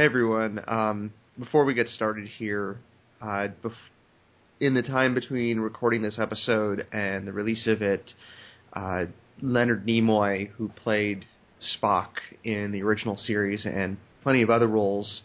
[0.00, 0.64] Hey everyone.
[0.66, 2.78] Um, before we get started here,
[3.20, 3.74] uh, bef-
[4.58, 8.14] in the time between recording this episode and the release of it,
[8.72, 9.04] uh,
[9.42, 11.26] Leonard Nimoy, who played
[11.60, 15.20] Spock in the original series and plenty of other roles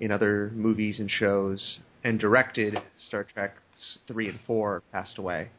[0.00, 3.56] in other movies and shows, and directed Star Trek
[4.08, 5.50] three and four, passed away.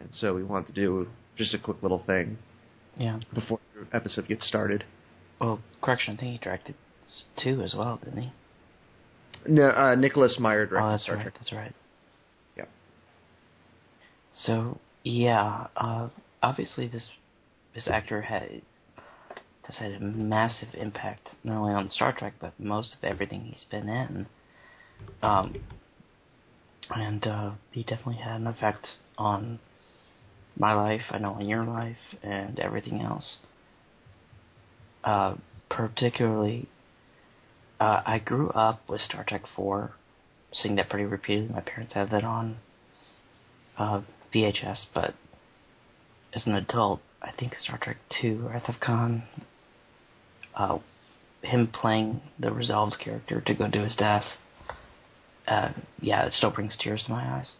[0.00, 2.38] And so we want to do just a quick little thing
[2.96, 3.20] Yeah.
[3.34, 4.84] before the episode gets started.
[5.38, 6.14] Well, correction.
[6.14, 6.74] I think he directed
[7.42, 8.32] two as well, didn't he?
[9.46, 11.22] No, uh, Nicholas Meyer directed oh, that's Star right.
[11.22, 11.34] Trek.
[11.38, 11.74] That's right.
[12.56, 12.68] Yep.
[14.34, 16.08] So yeah, uh,
[16.42, 17.08] obviously this
[17.74, 18.62] this actor had
[19.64, 23.66] has had a massive impact not only on Star Trek but most of everything he's
[23.70, 24.26] been in.
[25.22, 25.56] Um,
[26.90, 28.86] and uh, he definitely had an effect
[29.18, 29.58] on
[30.58, 31.02] my life.
[31.10, 33.38] I know on your life and everything else.
[35.04, 35.36] Uh,
[35.70, 36.68] particularly,
[37.82, 39.90] uh, I grew up with Star Trek Four,
[40.52, 41.52] seeing that pretty repeatedly.
[41.52, 42.58] My parents had that on
[43.76, 45.14] uh, VHS, but
[46.32, 49.24] as an adult, I think Star Trek Two, Wrath of Khan,
[50.54, 50.78] uh,
[51.42, 54.26] him playing the resolved character to go to his death,
[55.48, 57.50] uh, yeah, it still brings tears to my eyes.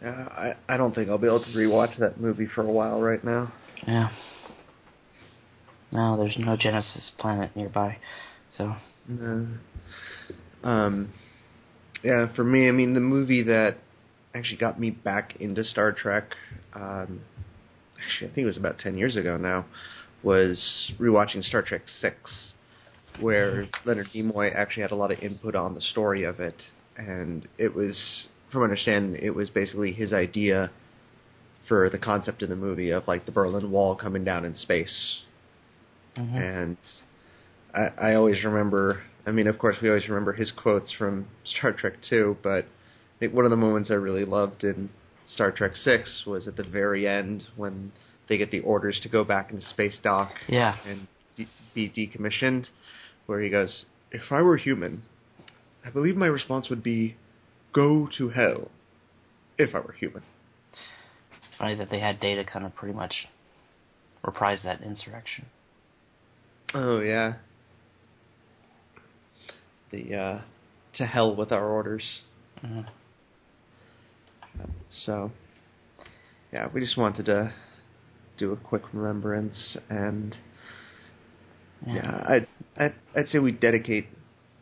[0.00, 3.00] Uh, I I don't think I'll be able to rewatch that movie for a while
[3.00, 3.52] right now.
[3.84, 4.10] Yeah.
[5.92, 7.98] No, there's no Genesis planet nearby,
[8.56, 8.74] so
[9.08, 9.46] No.
[10.64, 11.12] Um,
[12.02, 13.76] yeah, for me, I mean, the movie that
[14.34, 16.34] actually got me back into Star Trek,
[16.74, 17.20] um,
[17.96, 19.66] actually, I think it was about 10 years ago now,
[20.22, 22.54] was rewatching Star Trek 6,
[23.20, 26.62] where Leonard Nimoy actually had a lot of input on the story of it.
[26.96, 30.70] And it was, from understanding, it was basically his idea
[31.68, 35.22] for the concept of the movie of like the Berlin Wall coming down in space
[36.16, 36.34] mhm.
[36.34, 36.76] and
[37.74, 39.02] I, I always remember.
[39.26, 43.18] I mean, of course, we always remember his quotes from Star Trek Two, but I
[43.18, 44.90] think one of the moments I really loved in
[45.28, 47.92] Star Trek Six was at the very end when
[48.28, 52.66] they get the orders to go back into space dock yeah, and de- be decommissioned,
[53.26, 55.02] where he goes, "If I were human,
[55.84, 57.16] I believe my response would be,
[57.72, 58.70] go to hell.
[59.58, 60.22] If I were human."
[61.58, 63.28] funny that they had Data kind of pretty much
[64.24, 65.46] reprise that insurrection.
[66.74, 67.34] Oh yeah.
[69.90, 70.40] The uh,
[70.94, 72.20] to hell with our orders.
[72.60, 72.80] hmm
[74.90, 75.30] So,
[76.52, 77.52] yeah, we just wanted to
[78.38, 80.36] do a quick remembrance, and
[81.86, 82.46] yeah, I'd,
[82.76, 84.06] I'd I'd say we dedicate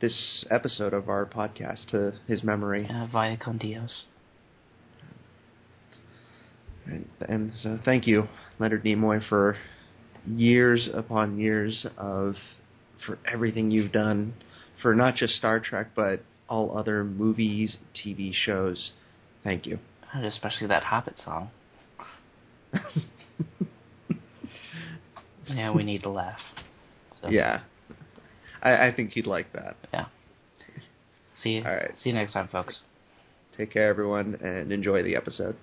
[0.00, 4.04] this episode of our podcast to his memory, yeah, via con Dios.
[6.86, 8.24] and, and so thank you,
[8.58, 9.56] Leonard Nimoy, for
[10.26, 12.34] years upon years of
[13.06, 14.34] for everything you've done
[14.82, 18.92] for not just Star Trek but all other movies, TV shows.
[19.42, 19.78] Thank you.
[20.12, 21.50] And especially that Hobbit song.
[25.46, 26.40] Yeah, we need to laugh.
[27.20, 27.60] So, Yeah,
[28.62, 29.76] I, I think he'd like that.
[29.92, 30.06] yeah.
[31.42, 31.64] See you.
[31.64, 31.90] All right.
[31.98, 32.78] See you next time, folks.
[33.56, 35.56] Take care, everyone, and enjoy the episode.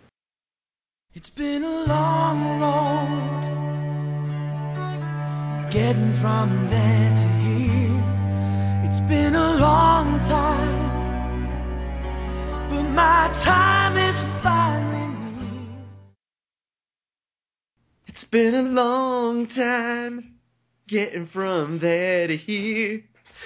[1.13, 3.50] It's been a long road
[5.71, 8.03] getting from there to here.
[8.83, 11.49] It's been a long time,
[12.69, 15.69] but my time is finally here.
[18.07, 20.35] It's been a long time
[20.89, 23.05] getting from there to here.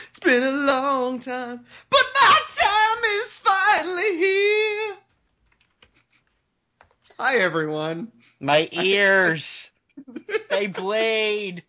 [0.10, 4.96] It's been a long time, but my time is finally here.
[7.20, 8.12] Hi, everyone.
[8.40, 9.44] My ears.
[10.50, 11.64] they bleed.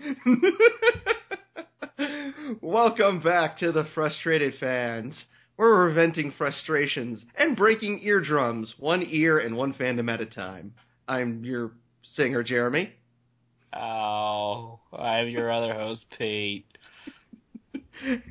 [2.60, 5.14] Welcome back to the Frustrated Fans.
[5.56, 10.72] We're venting frustrations and breaking eardrums, one ear and one fandom at a time.
[11.06, 11.72] I'm your
[12.14, 12.92] singer, Jeremy.
[13.74, 16.66] Oh, I'm your other host, Pete.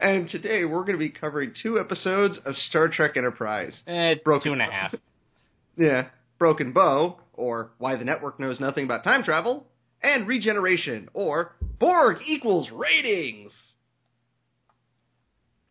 [0.00, 3.78] and today we're going to be covering two episodes of Star Trek Enterprise.
[3.86, 4.50] Eh, Broken.
[4.50, 4.94] two and a half.
[5.78, 6.06] Yeah,
[6.38, 9.66] Broken Bow, or Why the Network Knows Nothing About Time Travel,
[10.02, 13.52] and Regeneration, or Borg equals ratings.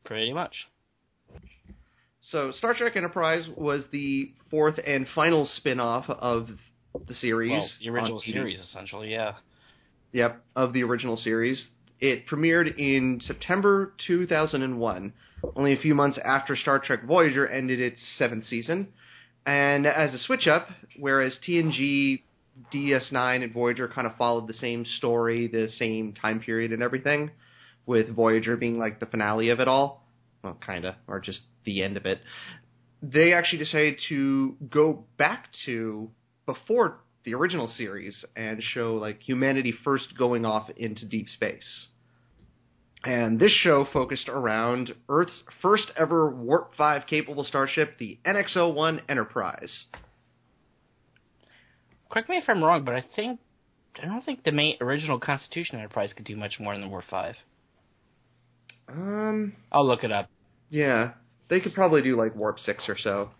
[0.03, 0.53] Pretty much.
[2.21, 6.49] So, Star Trek Enterprise was the fourth and final spin off of
[7.07, 7.51] the series.
[7.51, 9.33] Well, the original series, essentially, yeah.
[10.11, 11.67] Yep, of the original series.
[11.99, 15.13] It premiered in September 2001,
[15.55, 18.89] only a few months after Star Trek Voyager ended its seventh season.
[19.45, 20.67] And as a switch up,
[20.99, 22.23] whereas TNG
[22.73, 27.31] DS9 and Voyager kind of followed the same story, the same time period, and everything,
[27.85, 30.07] with Voyager being like the finale of it all.
[30.43, 32.21] Well, kinda, or just the end of it.
[33.01, 36.11] They actually decided to go back to
[36.45, 41.87] before the original series and show like humanity first going off into deep space.
[43.03, 49.01] And this show focused around Earth's first ever Warp 5 capable starship, the NX 01
[49.07, 49.85] Enterprise.
[52.09, 53.39] Correct me if I'm wrong, but I think
[54.01, 57.05] I don't think the main original Constitution Enterprise could do much more than the Warp
[57.09, 57.35] Five.
[58.87, 60.29] Um, I'll look it up.
[60.69, 61.11] yeah,
[61.49, 63.31] they could probably do like Warp 6 or so,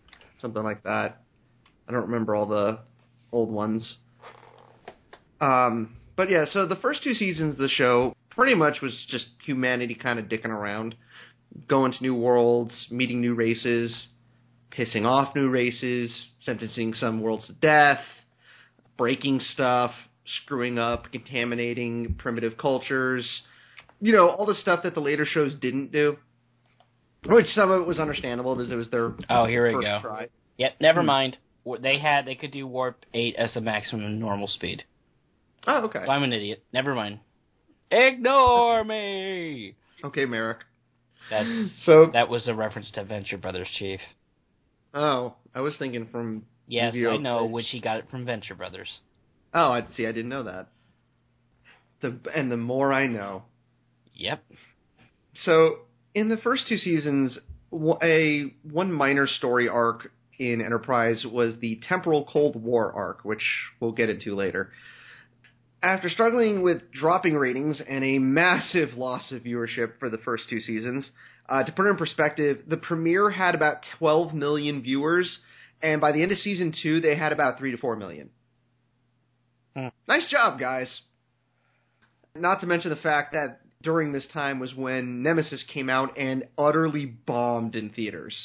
[0.41, 1.21] something like that.
[1.87, 2.79] I don't remember all the
[3.31, 3.97] old ones.
[5.39, 9.27] Um, but yeah, so the first two seasons of the show pretty much was just
[9.45, 10.95] humanity kind of dicking around,
[11.67, 14.07] going to new worlds, meeting new races,
[14.71, 16.11] pissing off new races,
[16.41, 18.01] sentencing some worlds to death,
[18.97, 19.91] breaking stuff,
[20.43, 23.27] screwing up, contaminating primitive cultures.
[24.01, 26.17] You know, all the stuff that the later shows didn't do.
[27.27, 29.99] Which some of it was understandable because it was their Oh, here we go.
[30.01, 30.27] try.
[30.57, 31.07] Yep, never Hmm.
[31.07, 31.37] mind.
[31.81, 34.83] They had they could do warp eight as a maximum normal speed.
[35.65, 36.03] Oh, okay.
[36.05, 36.63] So I'm an idiot.
[36.71, 37.19] Never mind.
[37.89, 39.73] Ignore me.
[40.03, 40.59] Okay, Merrick.
[41.31, 41.47] That's
[41.85, 43.99] So, that was a reference to Venture Brothers, Chief.
[44.93, 46.45] oh, I was thinking from.
[46.67, 47.15] Yes, Yu-Gi-Oh!
[47.15, 48.89] I know which he got it from Venture Brothers.
[49.53, 50.05] Oh, I see.
[50.05, 50.67] I didn't know that.
[52.01, 53.43] The and the more I know.
[54.13, 54.43] Yep.
[55.43, 55.79] So
[56.13, 57.37] in the first two seasons,
[58.01, 63.43] a one minor story arc in Enterprise was the temporal Cold War arc, which
[63.79, 64.71] we'll get into later.
[65.81, 70.59] After struggling with dropping ratings and a massive loss of viewership for the first two
[70.59, 71.09] seasons,
[71.47, 75.39] uh, to put it in perspective, the premiere had about 12 million viewers,
[75.81, 78.29] and by the end of season two, they had about three to four million.
[79.75, 79.87] Hmm.
[80.07, 81.01] Nice job, guys.
[82.35, 86.47] Not to mention the fact that during this time was when Nemesis came out and
[86.57, 88.35] utterly bombed in theaters.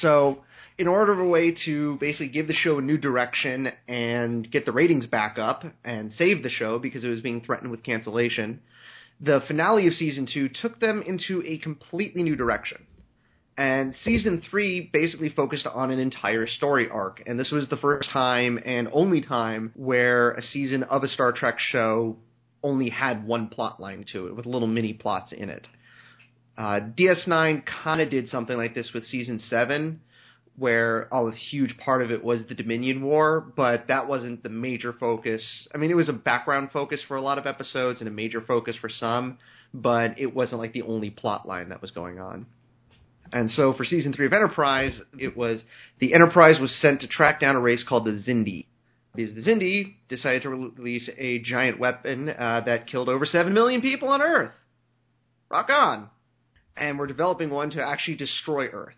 [0.00, 0.44] So,
[0.78, 4.64] in order of a way to basically give the show a new direction and get
[4.64, 8.60] the ratings back up and save the show because it was being threatened with cancellation,
[9.20, 12.86] the finale of season two took them into a completely new direction.
[13.56, 18.08] And season three basically focused on an entire story arc, and this was the first
[18.10, 22.16] time and only time where a season of a Star Trek show
[22.62, 25.66] only had one plot line to it, with little mini plots in it.
[26.56, 30.00] Uh, DS9 kind of did something like this with season seven,
[30.56, 34.48] where oh, a huge part of it was the Dominion War, but that wasn't the
[34.48, 35.42] major focus.
[35.74, 38.40] I mean, it was a background focus for a lot of episodes and a major
[38.40, 39.38] focus for some,
[39.74, 42.46] but it wasn't like the only plot line that was going on.
[43.32, 45.62] And so for season three of Enterprise, it was
[45.98, 48.66] the Enterprise was sent to track down a race called the Xindi.
[49.14, 53.80] Because the Xindi decided to release a giant weapon uh, that killed over 7 million
[53.80, 54.52] people on Earth.
[55.50, 56.08] Rock on.
[56.76, 58.94] And we're developing one to actually destroy Earth.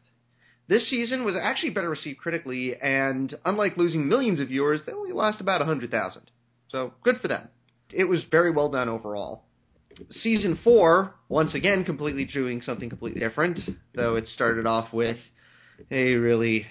[0.69, 5.13] This season was actually better received critically, and unlike losing millions of viewers, they only
[5.13, 6.23] lost about 100,000.
[6.69, 7.49] So good for them.
[7.93, 9.45] It was very well done overall.
[10.11, 13.59] Season 4, once again, completely doing something completely different,
[13.95, 15.19] though it started off with
[15.91, 16.67] a really,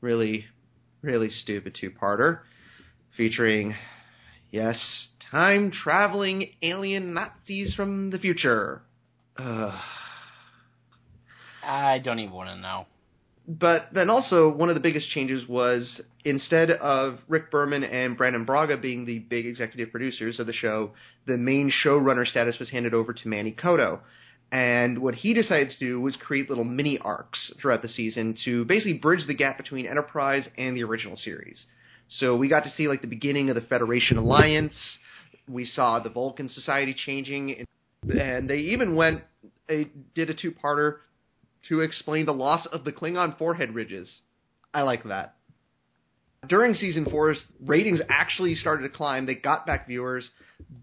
[0.00, 0.46] really,
[1.02, 2.40] really stupid two parter
[3.16, 3.74] featuring,
[4.50, 8.82] yes, time traveling alien Nazis from the future.
[9.38, 9.80] I
[12.02, 12.86] don't even want to know.
[13.48, 18.44] But then also one of the biggest changes was instead of Rick Berman and Brannon
[18.44, 20.92] Braga being the big executive producers of the show,
[21.26, 24.00] the main showrunner status was handed over to Manny Coto.
[24.50, 28.64] And what he decided to do was create little mini arcs throughout the season to
[28.64, 31.66] basically bridge the gap between Enterprise and the original series.
[32.08, 34.74] So we got to see like the beginning of the Federation Alliance.
[35.48, 37.66] We saw the Vulcan Society changing,
[38.08, 39.22] and they even went
[39.68, 40.98] they did a two-parter
[41.68, 44.08] to explain the loss of the Klingon forehead ridges.
[44.72, 45.36] I like that.
[46.48, 49.26] During season four's ratings actually started to climb.
[49.26, 50.28] They got back viewers,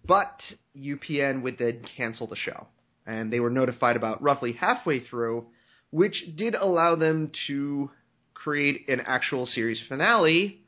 [0.06, 0.42] but
[0.78, 2.68] UPN would then cancel the show.
[3.06, 5.46] And they were notified about roughly halfway through,
[5.92, 7.92] which did allow them to
[8.34, 10.62] create an actual series finale,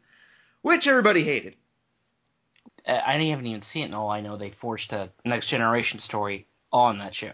[0.62, 1.56] which everybody hated.
[2.88, 6.48] I haven't even seen it, and all I know they forced a Next Generation story
[6.72, 7.32] on that show.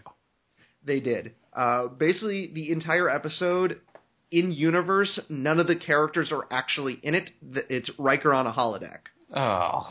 [0.84, 1.34] They did.
[1.54, 3.80] Uh, basically, the entire episode
[4.30, 7.30] in universe, none of the characters are actually in it.
[7.68, 9.00] It's Riker on a holodeck.
[9.34, 9.86] Oh.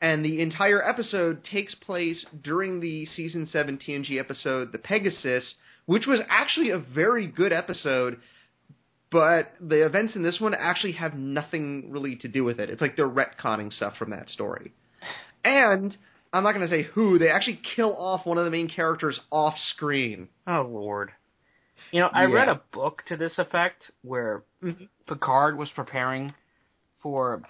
[0.00, 5.54] And the entire episode takes place during the season 7 TNG episode, The Pegasus,
[5.86, 8.18] which was actually a very good episode,
[9.10, 12.68] but the events in this one actually have nothing really to do with it.
[12.68, 14.72] It's like they're retconning stuff from that story.
[15.42, 15.96] And
[16.34, 19.18] I'm not going to say who, they actually kill off one of the main characters
[19.30, 20.28] off screen.
[20.46, 21.12] Oh lord.
[21.92, 22.34] You know, I Yeah.
[22.34, 24.88] read a book to this effect where Mhm.
[25.06, 26.34] Picard was preparing
[27.00, 27.42] for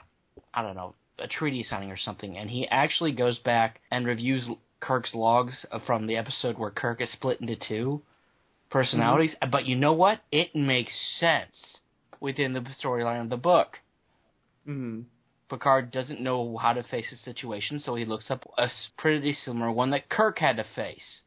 [0.53, 4.47] I don't know, a treaty signing or something and he actually goes back and reviews
[4.81, 8.03] Kirk's logs from the episode where Kirk is split into two
[8.71, 10.21] personalities, but you know what?
[10.31, 11.79] It makes sense
[12.21, 13.79] within the storyline of the book.
[14.67, 15.03] hmm
[15.49, 19.71] Picard doesn't know how to face a situation, so he looks up a pretty similar
[19.71, 21.23] one that Kirk had to face.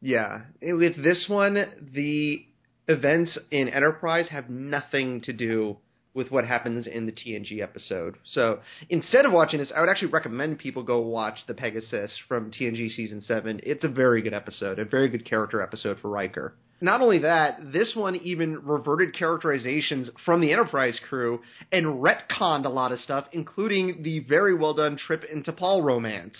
[0.00, 0.42] Yeah.
[0.62, 1.54] With this one,
[1.92, 2.46] the
[2.88, 5.76] events in Enterprise have nothing to do
[6.12, 8.16] with what happens in the TNG episode.
[8.24, 12.50] So instead of watching this, I would actually recommend people go watch the Pegasus from
[12.50, 13.60] TNG season seven.
[13.62, 16.54] It's a very good episode, a very good character episode for Riker.
[16.80, 22.70] Not only that, this one even reverted characterizations from the Enterprise crew and retconned a
[22.70, 26.36] lot of stuff, including the very well done Trip and T'Pol romance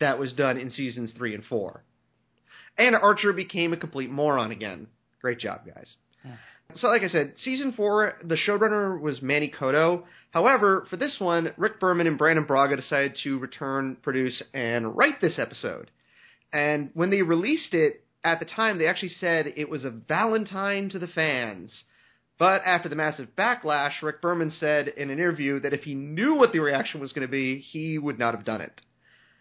[0.00, 1.82] that was done in seasons three and four.
[2.78, 4.86] And Archer became a complete moron again.
[5.20, 5.94] Great job, guys.
[6.74, 10.02] So, like I said, season four, the showrunner was Manny Coto.
[10.32, 15.20] However, for this one, Rick Berman and Brannon Braga decided to return, produce, and write
[15.20, 15.90] this episode.
[16.52, 20.88] And when they released it, at the time, they actually said it was a Valentine
[20.90, 21.84] to the fans.
[22.38, 26.34] But after the massive backlash, Rick Berman said in an interview that if he knew
[26.34, 28.80] what the reaction was going to be, he would not have done it.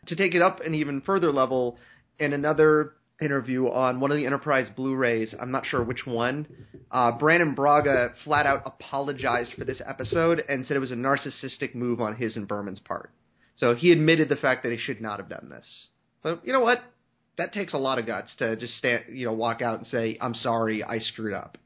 [0.06, 1.78] To take it up an even further level,
[2.20, 6.48] in another interview on one of the Enterprise Blu-rays, I'm not sure which one,
[6.92, 11.74] uh, Brannon Braga flat out apologized for this episode and said it was a narcissistic
[11.74, 13.10] move on his and Berman's part.
[13.56, 15.66] So he admitted the fact that he should not have done this.
[16.22, 16.80] So you know what?
[17.38, 20.18] That takes a lot of guts to just stand, you know, walk out and say,
[20.22, 21.58] "I'm sorry, I screwed up."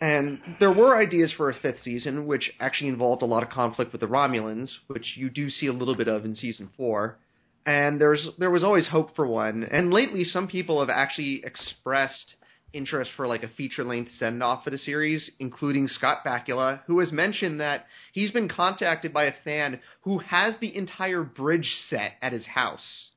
[0.00, 3.92] And there were ideas for a fifth season, which actually involved a lot of conflict
[3.92, 7.16] with the Romulans, which you do see a little bit of in season four.
[7.64, 9.64] And there's there was always hope for one.
[9.64, 12.36] And lately, some people have actually expressed
[12.74, 16.98] interest for like a feature length send off for the series, including Scott Bakula, who
[16.98, 22.12] has mentioned that he's been contacted by a fan who has the entire bridge set
[22.20, 23.10] at his house.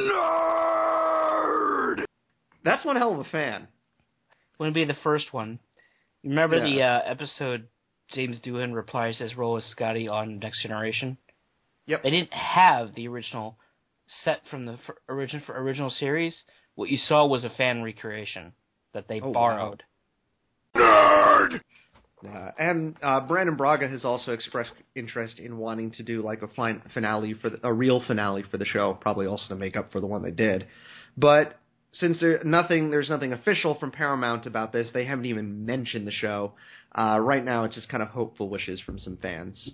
[0.00, 1.01] Nerd!
[2.64, 3.68] That's one hell of a fan.
[4.58, 5.58] Wouldn't be the first one.
[6.22, 7.66] Remember the uh, episode
[8.12, 11.18] James Doohan replies his role as Scotty on Next Generation?
[11.86, 12.02] Yep.
[12.04, 13.56] They didn't have the original
[14.24, 16.36] set from the f- origin for original series.
[16.76, 18.52] What you saw was a fan recreation
[18.94, 19.32] that they Oh, wow.
[19.32, 19.82] borrowed.
[20.76, 21.60] Nerd!
[22.24, 26.48] Uh, and uh, Brannon Braga has also expressed interest in wanting to do like a
[26.48, 29.90] fine finale for the, a real finale for the show, probably also to make up
[29.90, 30.68] for the one they did.
[31.16, 31.58] But
[31.92, 34.88] since there nothing, there's nothing official from Paramount about this.
[34.92, 36.52] They haven't even mentioned the show.
[36.96, 39.70] Uh, right now, it's just kind of hopeful wishes from some fans.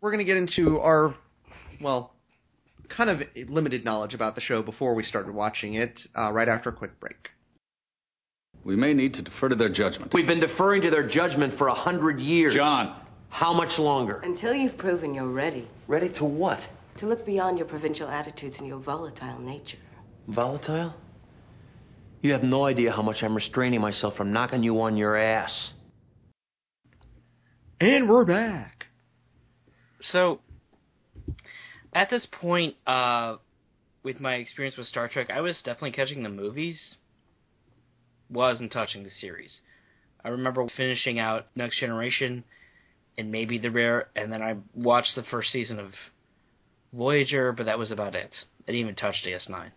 [0.00, 1.14] We're going to get into our,
[1.80, 2.12] well,
[2.88, 5.98] kind of limited knowledge about the show before we started watching it.
[6.16, 7.30] Uh, right after a quick break.
[8.64, 10.12] We may need to defer to their judgment.
[10.12, 12.54] We've been deferring to their judgment for a hundred years.
[12.54, 12.94] John.
[13.28, 14.20] How much longer?
[14.22, 16.66] Until you've proven you're ready Ready to what?
[16.96, 19.76] to look beyond your provincial attitudes and your volatile nature.
[20.28, 20.94] Volatile?
[22.22, 25.72] You have no idea how much I'm restraining myself from knocking you on your ass.
[27.80, 28.86] And we're back.
[30.12, 30.40] So,
[31.92, 33.36] at this point, uh,
[34.02, 36.78] with my experience with Star Trek, I was definitely catching the movies.
[38.30, 39.60] Wasn't touching the series.
[40.24, 42.44] I remember finishing out Next Generation
[43.18, 45.92] and maybe the rare, and then I watched the first season of
[46.92, 48.34] Voyager, but that was about it.
[48.62, 49.70] I didn't even touch DS9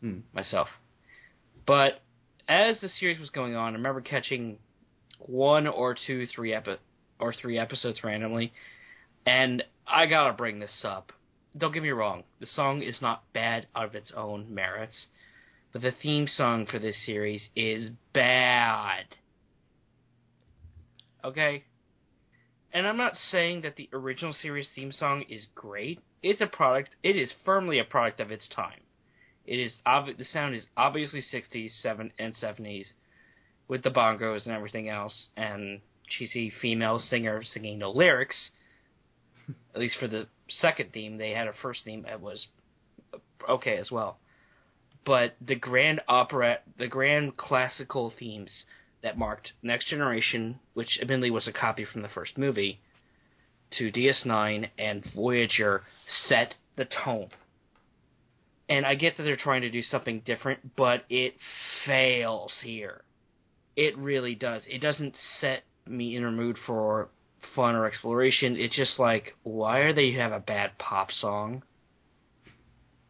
[0.00, 0.18] Hmm.
[0.32, 0.68] myself.
[1.66, 2.02] But
[2.48, 4.58] as the series was going on, I remember catching
[5.18, 6.78] one or two, three epi-
[7.18, 8.52] or three episodes randomly,
[9.26, 11.12] and I gotta bring this up.
[11.56, 15.06] Don't get me wrong, the song is not bad out of its own merits,
[15.72, 19.04] but the theme song for this series is bad.
[21.24, 21.64] Okay?
[22.72, 26.00] And I'm not saying that the original series theme song is great.
[26.22, 28.80] It's a product, it is firmly a product of its time.
[29.44, 32.86] It is obvi- the sound is obviously 60s, 7 and 70s
[33.68, 38.50] with the bongos and everything else and cheesy female singer singing no lyrics.
[39.74, 42.46] At least for the second theme, they had a first theme that was
[43.48, 44.18] okay as well.
[45.04, 48.50] But the grand opera, the grand classical themes
[49.02, 52.80] that marked Next Generation, which admittedly was a copy from the first movie,
[53.78, 55.82] to DS9 and Voyager
[56.26, 57.28] set the tone.
[58.68, 61.34] And I get that they're trying to do something different, but it
[61.84, 63.02] fails here.
[63.76, 64.62] It really does.
[64.68, 67.08] It doesn't set me in a mood for
[67.54, 68.56] fun or exploration.
[68.56, 71.62] It's just like, why are they have a bad pop song?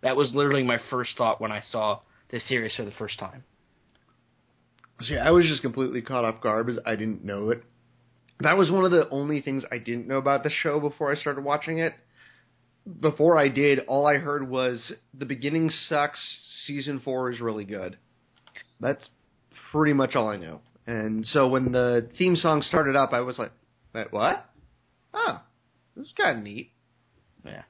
[0.02, 3.44] That was literally my first thought when I saw this series for the first time.
[5.02, 7.62] See, I was just completely caught off guard because I didn't know it.
[8.40, 11.16] That was one of the only things I didn't know about the show before I
[11.16, 11.94] started watching it.
[13.00, 16.20] Before I did, all I heard was the beginning sucks,
[16.66, 17.96] season four is really good.
[18.80, 19.08] That's
[19.72, 20.60] pretty much all I knew.
[20.86, 23.52] And so when the theme song started up, I was like,
[23.94, 24.44] Wait, what?
[25.14, 25.40] Oh,
[25.96, 26.72] this is kind of neat.
[27.44, 27.62] Yeah.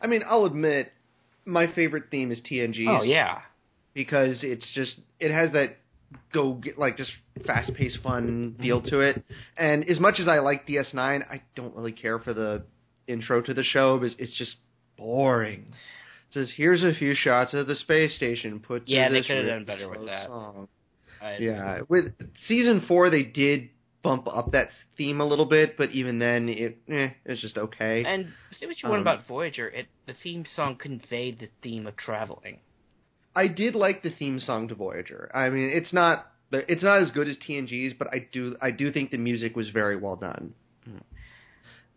[0.00, 0.92] I mean, I'll admit,
[1.44, 2.88] my favorite theme is TNG's.
[2.88, 3.40] Oh yeah.
[3.94, 5.76] because it's just it has that
[6.32, 7.10] go get like just
[7.46, 9.22] fast paced fun feel to it.
[9.56, 12.64] And as much as I like DS9, I don't really care for the
[13.06, 14.56] intro to the show because it's just
[14.96, 15.66] boring.
[16.30, 18.60] It says here's a few shots of the space station.
[18.60, 20.28] Put Yeah, they could have done better with that.
[21.38, 22.12] Yeah, with
[22.48, 23.70] season four they did
[24.02, 28.04] bump up that theme a little bit, but even then it eh, it's just okay.
[28.04, 31.86] And say what you want Um, about Voyager, it the theme song conveyed the theme
[31.86, 32.58] of traveling.
[33.34, 35.30] I did like the theme song to Voyager.
[35.34, 38.92] I mean, it's not it's not as good as TNG's, but I do I do
[38.92, 40.54] think the music was very well done.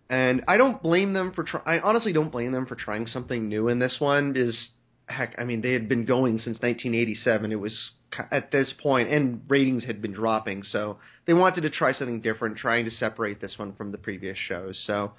[0.09, 3.47] And I don't blame them for try- I honestly don't blame them for trying something
[3.47, 4.69] new in this one Is
[5.07, 7.51] heck, I mean, they had been going since 1987.
[7.51, 7.91] It was
[8.31, 12.57] at this point and ratings had been dropping, so they wanted to try something different,
[12.57, 14.81] trying to separate this one from the previous shows.
[14.85, 15.13] So,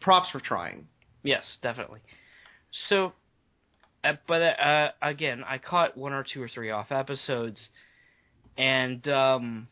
[0.00, 0.86] props for trying.
[1.22, 2.00] Yes, definitely.
[2.88, 3.12] So,
[4.04, 7.68] uh, but uh, again, I caught one or two or three off episodes,
[8.56, 9.68] and um,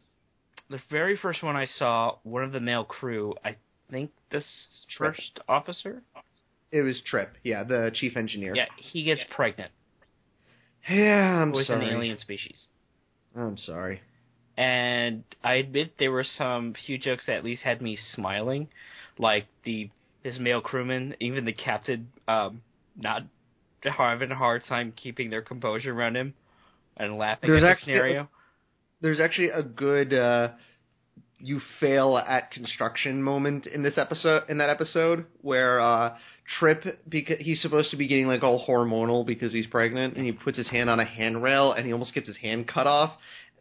[0.68, 3.56] the very first one I saw, one of the male crew, I
[3.90, 4.44] think this
[4.96, 5.14] Trip.
[5.14, 6.02] first officer,
[6.72, 8.54] It was Trip, yeah, the chief engineer.
[8.54, 9.72] yeah, he gets pregnant
[10.88, 11.86] yeah I'm with sorry.
[11.88, 12.66] an alien species.
[13.36, 14.00] I'm sorry.
[14.56, 18.68] and I admit there were some few jokes that at least had me smiling,
[19.18, 19.90] like the
[20.22, 22.60] his male crewman, even the captain, um,
[22.96, 23.22] not
[23.82, 26.34] having a hard time keeping their composure around him
[26.96, 28.28] and laughing There's at the actually- scenario.
[29.00, 30.48] there's actually a good uh
[31.40, 36.16] you fail at construction moment in this episode in that episode where uh
[36.58, 40.32] Trip because he's supposed to be getting like all hormonal because he's pregnant and he
[40.32, 43.12] puts his hand on a handrail and he almost gets his hand cut off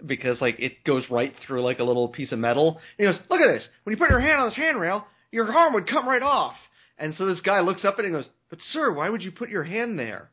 [0.06, 2.80] because like it goes right through like a little piece of metal.
[2.98, 3.68] And he goes, "Look at this.
[3.84, 6.56] When you put your hand on this handrail, your arm would come right off."
[6.98, 9.32] And so this guy looks up at it and goes, "But sir, why would you
[9.32, 10.30] put your hand there?"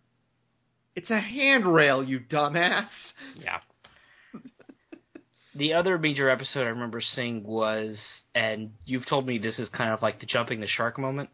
[0.94, 2.88] It's a handrail, you dumbass.
[3.36, 3.58] Yeah.
[5.56, 7.98] The other major episode I remember seeing was,
[8.34, 11.30] and you've told me this is kind of like the jumping the shark moment,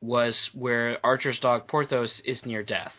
[0.00, 2.92] was where Archer's dog Porthos is near death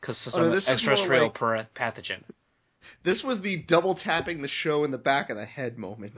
[0.00, 2.24] because of Oh, no, some this was more extraterrestrial like- pathogen.
[3.02, 6.14] This was the double tapping the show in the back of the head moment.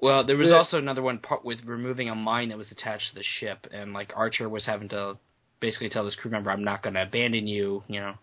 [0.00, 3.14] Well, there was also another one part with removing a mine that was attached to
[3.16, 5.18] the ship, and like Archer was having to
[5.60, 8.14] basically tell this crew member, "I'm not going to abandon you." You know.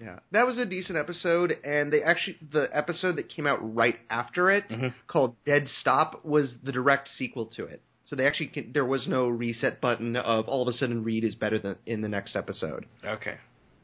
[0.00, 3.98] Yeah, that was a decent episode, and they actually the episode that came out right
[4.08, 4.94] after it, Mhm.
[5.08, 7.82] called Dead Stop, was the direct sequel to it.
[8.04, 11.24] So they actually can, there was no reset button of all of a sudden Reed
[11.24, 12.86] is better than in the next episode.
[13.04, 13.36] Okay.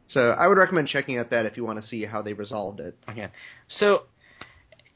[0.07, 2.79] So I would recommend checking out that if you want to see how they resolved
[2.81, 2.97] it.
[3.09, 3.29] Okay.
[3.69, 4.05] So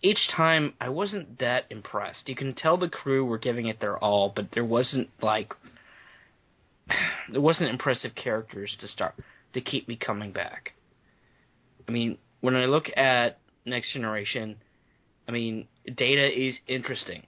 [0.01, 2.29] each time I wasn't that impressed.
[2.29, 5.53] You can tell the crew were giving it their all, but there wasn't like
[7.33, 9.15] there wasn't impressive characters to start
[9.53, 10.75] to keep me coming back.
[11.89, 14.57] I mean, when I look at Next Generation,
[15.27, 17.27] I mean, Data is interesting.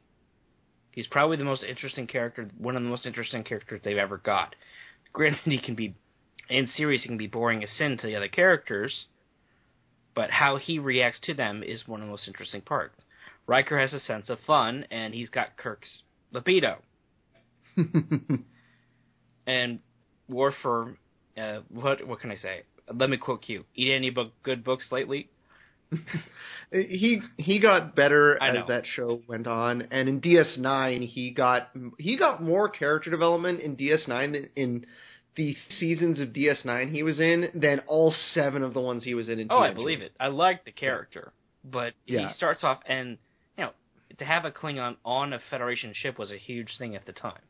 [0.92, 4.55] He's probably the most interesting character, one of the most interesting characters they've ever got.
[5.12, 5.94] Granted, he can be
[6.49, 9.07] in series, he can be boring as sin to the other characters,
[10.14, 13.05] but how he reacts to them is one of the most interesting parts.
[13.46, 16.79] Riker has a sense of fun, and he's got Kirk's libido.
[19.51, 19.81] And
[20.31, 20.96] Warfer,
[21.37, 22.62] uh, what what can I say?
[22.93, 25.29] Let me quote you: "Eat any book, good books lately?"
[26.73, 32.16] he he got better as that show went on, and in DS9 he got he
[32.16, 34.87] got more character development in DS9 than in
[35.37, 39.29] the seasons of DS9 he was in than all seven of the ones he was
[39.29, 39.38] in.
[39.40, 40.12] in Oh, I believe it.
[40.21, 41.33] I like the character,
[41.64, 42.29] but Yeah.
[42.29, 43.19] he starts off, and
[43.59, 43.73] you know,
[44.19, 47.43] to have a Klingon on a Federation ship was a huge thing at the time.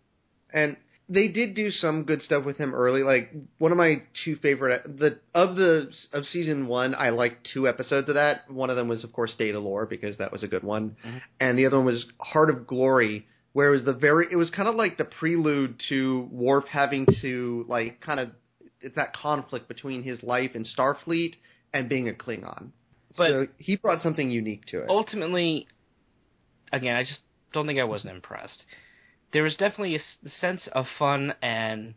[0.52, 0.76] and
[1.12, 3.02] they did do some good stuff with him early.
[3.02, 7.66] Like one of my two favorite the of the of season one, I liked two
[7.68, 8.48] episodes of that.
[8.50, 11.20] One of them was of course Datalore because that was a good one, Mhm.
[11.40, 14.50] and the other one was Heart of Glory, where it was the very it was
[14.50, 18.30] kind of like the prelude to Worf having to like kind of
[18.80, 21.34] it's that conflict between his life in Starfleet
[21.74, 22.70] and being a Klingon.
[23.18, 24.88] But- so he brought something unique to it.
[24.88, 25.66] ultimately,
[26.72, 27.20] again, I just
[27.52, 28.64] don't think I wasn't impressed.
[29.32, 31.94] There was definitely a sense of fun and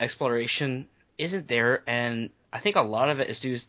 [0.00, 3.56] exploration isn't there, and I think a lot of it is due.
[3.58, 3.64] to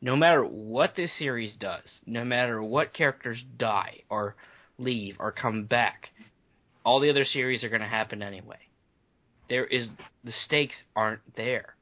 [0.00, 4.36] No matter what this series does, no matter what characters die or
[4.78, 6.10] leave or come back,
[6.84, 8.58] all the other series are going to happen anyway.
[9.48, 9.88] There is
[10.24, 11.74] the stakes aren't there.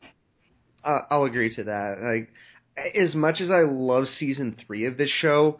[0.85, 1.97] uh, I'll agree to that.
[2.03, 2.33] Like,
[2.95, 5.59] as much as I love season three of this show,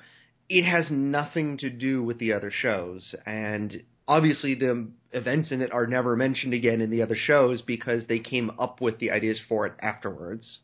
[0.49, 5.73] it has nothing to do with the other shows, and obviously the events in it
[5.73, 9.41] are never mentioned again in the other shows because they came up with the ideas
[9.49, 10.59] for it afterwards,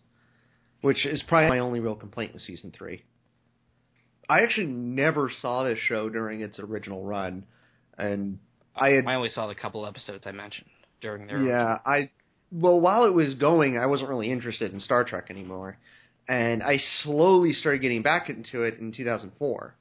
[0.80, 3.02] which is probably my only real complaint with season three.
[4.28, 7.46] I actually never saw this show during its original run,
[7.96, 8.38] and
[8.74, 10.68] I had I only saw the couple episodes I mentioned
[11.00, 12.10] during their yeah, I
[12.50, 15.78] well while it was going, I wasn't really interested in Star Trek anymore,
[16.28, 19.74] and I slowly started getting back into it in 2004.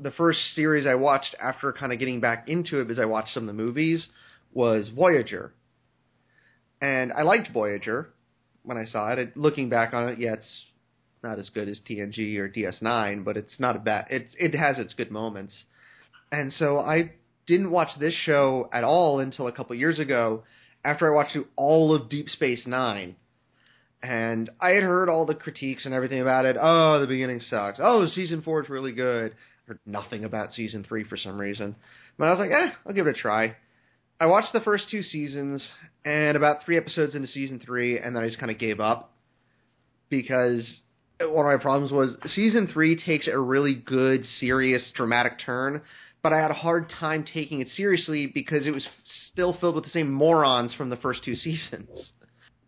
[0.00, 3.32] The first series I watched after kind of getting back into it, because I watched
[3.32, 4.06] some of the movies,
[4.52, 5.52] was Voyager,
[6.80, 8.10] and I liked Voyager
[8.62, 9.18] when I saw it.
[9.18, 10.64] it looking back on it, yeah, it's
[11.22, 14.06] not as good as TNG or DS9, but it's not a bad.
[14.10, 15.64] It it has its good moments,
[16.32, 17.12] and so I
[17.46, 20.44] didn't watch this show at all until a couple years ago
[20.84, 23.16] after I watched all of Deep Space Nine.
[24.02, 26.56] And I had heard all the critiques and everything about it.
[26.60, 27.78] Oh, the beginning sucks.
[27.82, 29.34] Oh, season four is really good.
[29.66, 31.76] Heard nothing about season three for some reason.
[32.18, 33.56] But I was like, eh, I'll give it a try.
[34.20, 35.66] I watched the first two seasons
[36.04, 39.12] and about three episodes into season three, and then I just kind of gave up
[40.08, 40.80] because
[41.20, 45.82] one of my problems was season three takes a really good, serious, dramatic turn,
[46.22, 48.86] but I had a hard time taking it seriously because it was
[49.32, 52.12] still filled with the same morons from the first two seasons.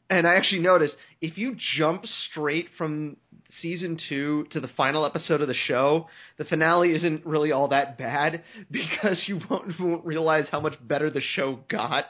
[0.09, 3.16] And I actually noticed if you jump straight from
[3.61, 7.99] season two to the final episode of the show, the finale isn't really all that
[7.99, 12.07] bad because you won't, won't realize how much better the show got.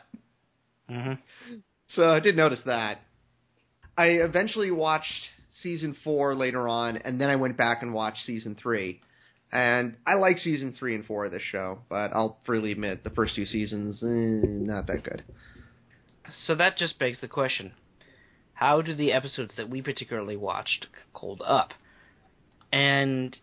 [0.88, 1.14] hmm
[1.94, 3.00] So I did notice that.
[3.96, 5.10] I eventually watched
[5.62, 9.00] season four later on, and then I went back and watched season three.
[9.52, 13.10] And I like season three and four of this show, but I'll freely admit the
[13.10, 15.22] first two seasons, eh, not that good.
[16.46, 17.72] So that just begs the question:
[18.56, 21.74] How do the episodes that we particularly watched hold up?
[22.72, 23.36] And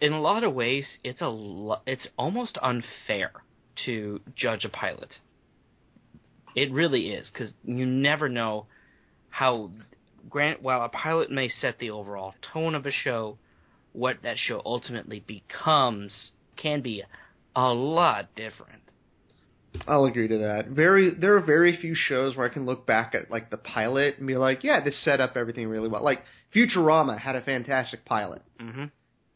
[0.00, 3.32] in a lot of ways, it's a lo- it's almost unfair
[3.86, 5.14] to judge a pilot.
[6.54, 8.66] It really is because you never know
[9.30, 9.72] how.
[10.30, 13.38] Grant, while a pilot may set the overall tone of a show,
[13.92, 17.02] what that show ultimately becomes can be
[17.54, 18.85] a lot different.
[19.86, 20.68] I'll agree to that.
[20.68, 24.18] Very, there are very few shows where I can look back at like the pilot
[24.18, 26.02] and be like, yeah, this set up everything really well.
[26.04, 26.22] Like
[26.54, 28.84] Futurama had a fantastic pilot, hmm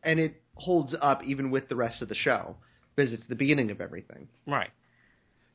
[0.03, 2.57] and it holds up even with the rest of the show
[2.97, 4.29] because it's the beginning of everything.
[4.47, 4.71] Right.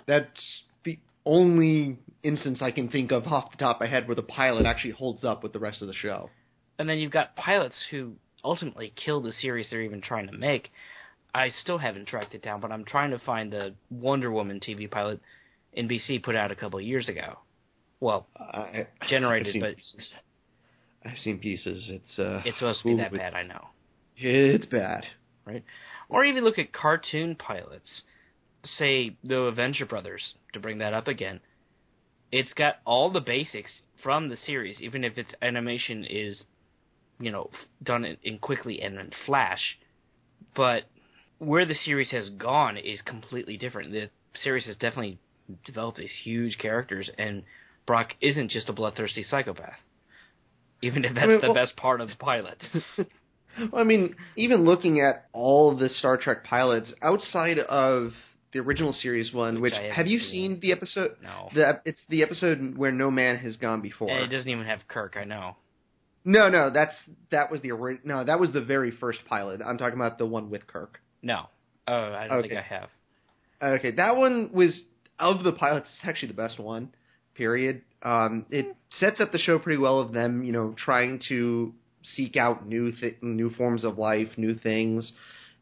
[0.06, 4.16] That's the only instance I can think of off the top of my head where
[4.16, 6.30] the pilot actually holds up with the rest of the show.
[6.78, 10.70] and then you've got pilots who ultimately kill the series they're even trying to make.
[11.36, 14.90] I still haven't tracked it down, but I'm trying to find the Wonder Woman TV
[14.90, 15.20] pilot
[15.78, 17.40] NBC put out a couple of years ago.
[18.00, 20.10] Well, I, Generated, I've seen but- pieces.
[21.04, 21.86] I've seen pieces.
[21.90, 23.66] It's uh, it's supposed to be that bad, I know.
[24.18, 25.04] It's bad.
[25.46, 25.64] Right?
[26.10, 28.02] Or even look at cartoon pilots.
[28.64, 31.42] Say the Venture Brothers, to bring that up again.
[32.32, 33.70] It's got all the basics
[34.02, 36.42] from the series, even if its animation is,
[37.20, 37.52] you know,
[37.84, 39.78] done in, in quickly and in flash.
[40.56, 40.86] But
[41.40, 43.92] where the series has gone is completely different.
[43.92, 44.10] The
[44.44, 45.20] series has definitely
[45.66, 47.44] developed these huge characters, and
[47.86, 49.80] Brock isn't just a bloodthirsty psychopath.
[50.82, 52.64] Even if that's mean, the well- best part of the pilot.
[53.72, 58.12] Well, I mean, even looking at all of the Star Trek pilots outside of
[58.52, 60.30] the original series one, Which which, have you seen.
[60.30, 61.16] seen the episode?
[61.24, 61.48] no.
[61.56, 64.10] The it's the episode where no man has gone before.
[64.10, 65.56] And it doesn't even have Kirk, I know.
[66.26, 66.96] No, no, that's
[67.32, 69.62] that was the ori- no, that was the very first pilot.
[69.66, 71.00] I'm talking about the one with Kirk.
[71.26, 71.48] No.
[71.88, 72.90] Oh, I don't think I have.
[73.62, 74.80] Okay, that one was
[75.20, 75.88] of the pilots.
[75.98, 76.90] It's actually the best one.
[77.36, 77.82] Period.
[78.04, 81.74] Um, it sets up the show pretty well of them, you know, trying to
[82.16, 85.12] seek out new th- new forms of life, new things.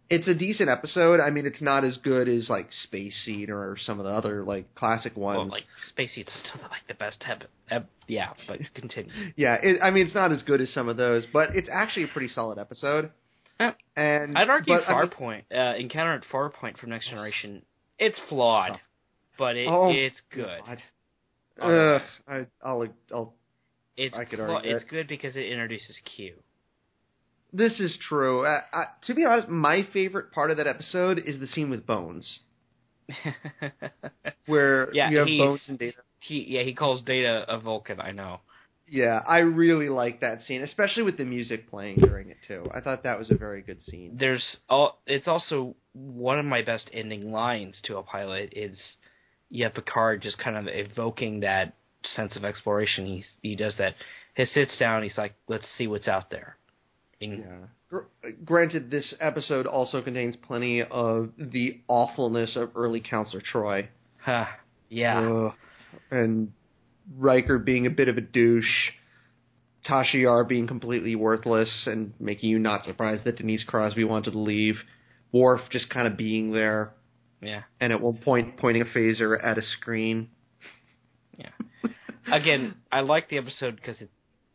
[0.10, 1.22] It's a decent episode.
[1.22, 4.44] I mean, it's not as good as like Space Seed or some of the other
[4.44, 5.38] like classic ones.
[5.38, 9.12] Well, like Space Seed's still like the best heb- ep- yeah, but continue.
[9.38, 12.04] yeah, it, I mean, it's not as good as some of those, but it's actually
[12.04, 13.12] a pretty solid episode.
[13.60, 17.62] Uh, And I'd argue but, I Farpoint, uh, Encounter at Farpoint from Next Generation,
[18.00, 18.80] it's flawed,
[19.38, 20.60] but it, Oh, it's good.
[21.62, 23.34] Ugh, I, I'll, I'll
[23.96, 26.34] It's I could flaw- argue it's good because it introduces Q.
[27.56, 28.46] This is true.
[28.48, 31.86] Uh, uh, to be honest, my favorite part of that episode is the scene with
[31.86, 32.40] Bones,
[34.48, 35.98] where Yeah, you have Bones and Data.
[36.20, 38.00] he yeah he calls Data a Vulcan.
[38.02, 38.40] I know.
[38.94, 42.68] Yeah, I really like that scene, especially with the music playing during it too.
[42.72, 44.18] I thought that was a very good scene.
[44.20, 45.00] There's all.
[45.08, 48.78] It's also one of my best ending lines to a pilot is
[49.50, 51.74] yeah Picard just kind of evoking that
[52.16, 53.08] sense of exploration.
[53.08, 53.96] He he does that.
[54.36, 55.02] He sits down.
[55.02, 56.58] He's like, let's see what's out there.
[57.20, 57.58] And Yeah.
[57.90, 63.88] Gr- granted, this episode also contains plenty of the awfulness of early Counselor Troi.
[64.20, 64.46] huh,
[64.90, 65.20] yeah.
[65.20, 65.54] Ugh.
[66.12, 66.54] and
[67.18, 68.92] Riker being a bit of a douche,
[69.88, 74.40] Tasha Yar being completely worthless and making you not surprised that Denise Crosby wanted to
[74.40, 74.76] leave,
[75.32, 76.94] Worf just kind of being there,
[77.42, 77.64] Yeah.
[77.80, 80.30] and at one point pointing a phaser at a screen.
[81.38, 81.50] Yeah.
[82.32, 84.10] Again, I like the episode because it.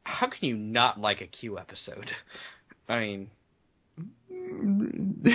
[0.04, 2.06] How can you not like a Q episode?
[2.88, 3.30] I mean,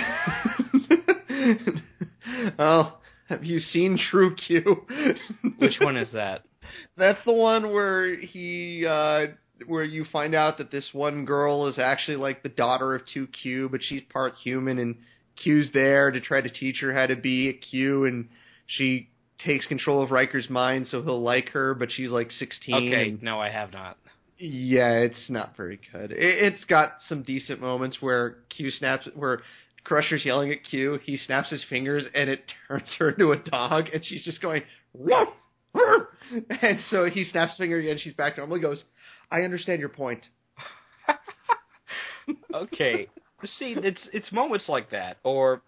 [2.58, 4.84] well, have you seen True Q?
[5.58, 6.42] which one is that?
[6.96, 9.26] That's the one where he uh
[9.66, 13.70] where you find out that this one girl is actually like the daughter of 2Q,
[13.70, 14.96] but she's part human and
[15.42, 18.28] Q's there to try to teach her how to be a Q and
[18.66, 22.74] she takes control of Riker's mind so he'll like her, but she's like 16.
[22.74, 23.96] Okay, and- no, I have not.
[24.38, 26.10] yeah, it's not very good.
[26.12, 26.18] It,
[26.52, 29.40] it's got some decent moments where Q snaps, where
[29.84, 33.86] Crusher's yelling at Q, he snaps his fingers, and it turns her into a dog,
[33.92, 34.62] and she's just going,
[34.98, 35.34] "Ruff, ruff."
[36.62, 38.56] and so he snaps his finger again, she's back to normal.
[38.56, 38.82] He goes,
[39.30, 40.24] I understand your point.
[42.54, 43.08] okay.
[43.58, 45.60] See, it's it's moments like that, or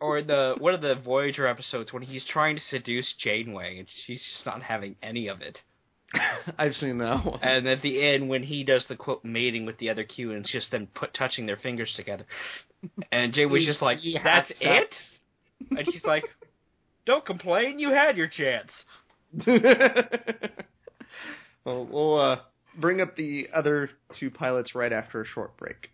[0.00, 4.22] or the one of the Voyager episodes when he's trying to seduce Janeway and she's
[4.34, 5.58] just not having any of it.
[6.58, 7.40] I've seen that one.
[7.42, 10.40] And at the end, when he does the quote mating with the other Q, and
[10.40, 12.24] it's just them put touching their fingers together,
[13.12, 14.90] and Janeway's just like, "That's it,"
[15.70, 16.24] and she's like,
[17.04, 18.70] "Don't complain, you had your chance."
[21.64, 22.40] well, we'll uh,
[22.76, 25.90] bring up the other two pilots right after a short break.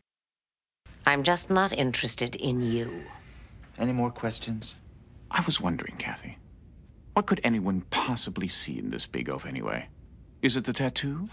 [1.04, 3.02] I'm just not interested in you.
[3.78, 4.74] Any more questions?
[5.30, 6.38] I was wondering, Kathy.
[7.12, 9.88] What could anyone possibly see in this big oaf anyway?
[10.42, 11.28] Is it the tattoo?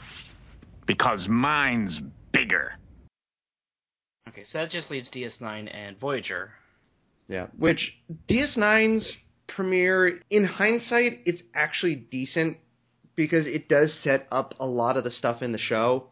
[0.86, 2.00] Because mine's
[2.32, 2.74] bigger.
[4.30, 6.52] Okay, so that just leaves DS9 and Voyager.
[7.28, 7.94] Yeah, which
[8.30, 9.12] DS9's
[9.48, 12.58] premiere, in hindsight, it's actually decent
[13.16, 16.08] because it does set up a lot of the stuff in the show.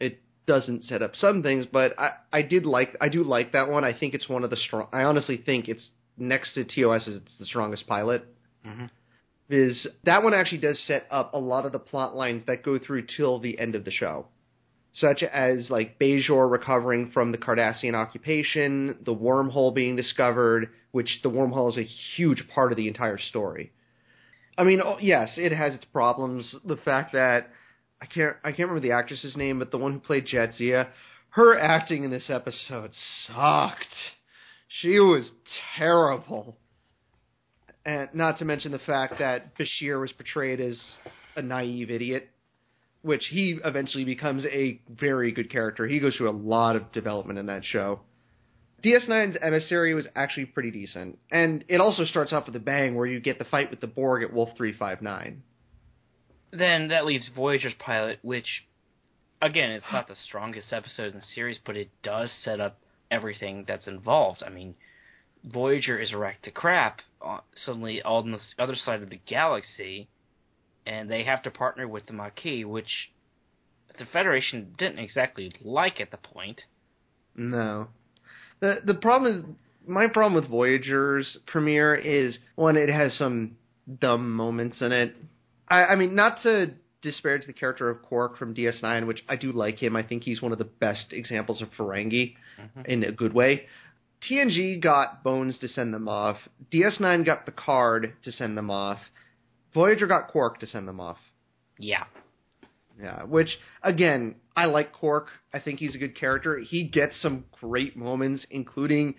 [0.00, 3.68] It doesn't set up some things, but I, I did like I do like that
[3.68, 3.84] one.
[3.84, 4.88] I think it's one of the strong.
[4.92, 8.24] I honestly think it's next to TOS, it's the strongest pilot.
[8.66, 8.90] Mhm.
[9.48, 12.78] Is that one actually does set up a lot of the plot lines that go
[12.78, 14.26] through till the end of the show
[14.96, 21.30] such as like Bajor recovering from the Cardassian occupation, the wormhole being discovered, which the
[21.30, 23.72] wormhole is a huge part of the entire story.
[24.56, 26.54] I mean, oh, yes, it has its problems.
[26.64, 27.50] The fact that
[28.00, 30.88] I can't I can't remember the actress's name, but the one who played Jadzia,
[31.30, 32.90] her acting in this episode
[33.26, 33.86] sucked.
[34.68, 35.30] She was
[35.76, 36.56] terrible.
[37.84, 40.80] And not to mention the fact that Bashir was portrayed as
[41.36, 42.30] a naive idiot
[43.06, 45.86] which he eventually becomes a very good character.
[45.86, 48.00] He goes through a lot of development in that show.
[48.84, 53.06] DS9's emissary was actually pretty decent, and it also starts off with a bang where
[53.06, 55.42] you get the fight with the Borg at Wolf 359.
[56.50, 58.64] Then that leaves Voyager's pilot, which,
[59.40, 63.64] again, it's not the strongest episode in the series, but it does set up everything
[63.68, 64.42] that's involved.
[64.44, 64.74] I mean,
[65.44, 70.08] Voyager is wrecked to crap uh, suddenly all on the other side of the galaxy,
[70.86, 73.10] and they have to partner with the Maquis, which
[73.98, 76.62] the Federation didn't exactly like at the point.
[77.34, 77.88] No,
[78.60, 79.44] the the problem is
[79.86, 83.56] my problem with Voyager's premiere is one, it has some
[84.00, 85.14] dumb moments in it.
[85.68, 89.52] I, I mean, not to disparage the character of Quark from DS9, which I do
[89.52, 89.96] like him.
[89.96, 92.80] I think he's one of the best examples of Ferengi mm-hmm.
[92.84, 93.66] in a good way.
[94.28, 96.36] TNG got Bones to send them off.
[96.72, 98.98] DS9 got Picard to send them off.
[99.76, 101.18] Voyager got Quark to send them off.
[101.78, 102.04] Yeah.
[102.98, 105.26] Yeah, which again, I like Quark.
[105.52, 106.58] I think he's a good character.
[106.58, 109.16] He gets some great moments, including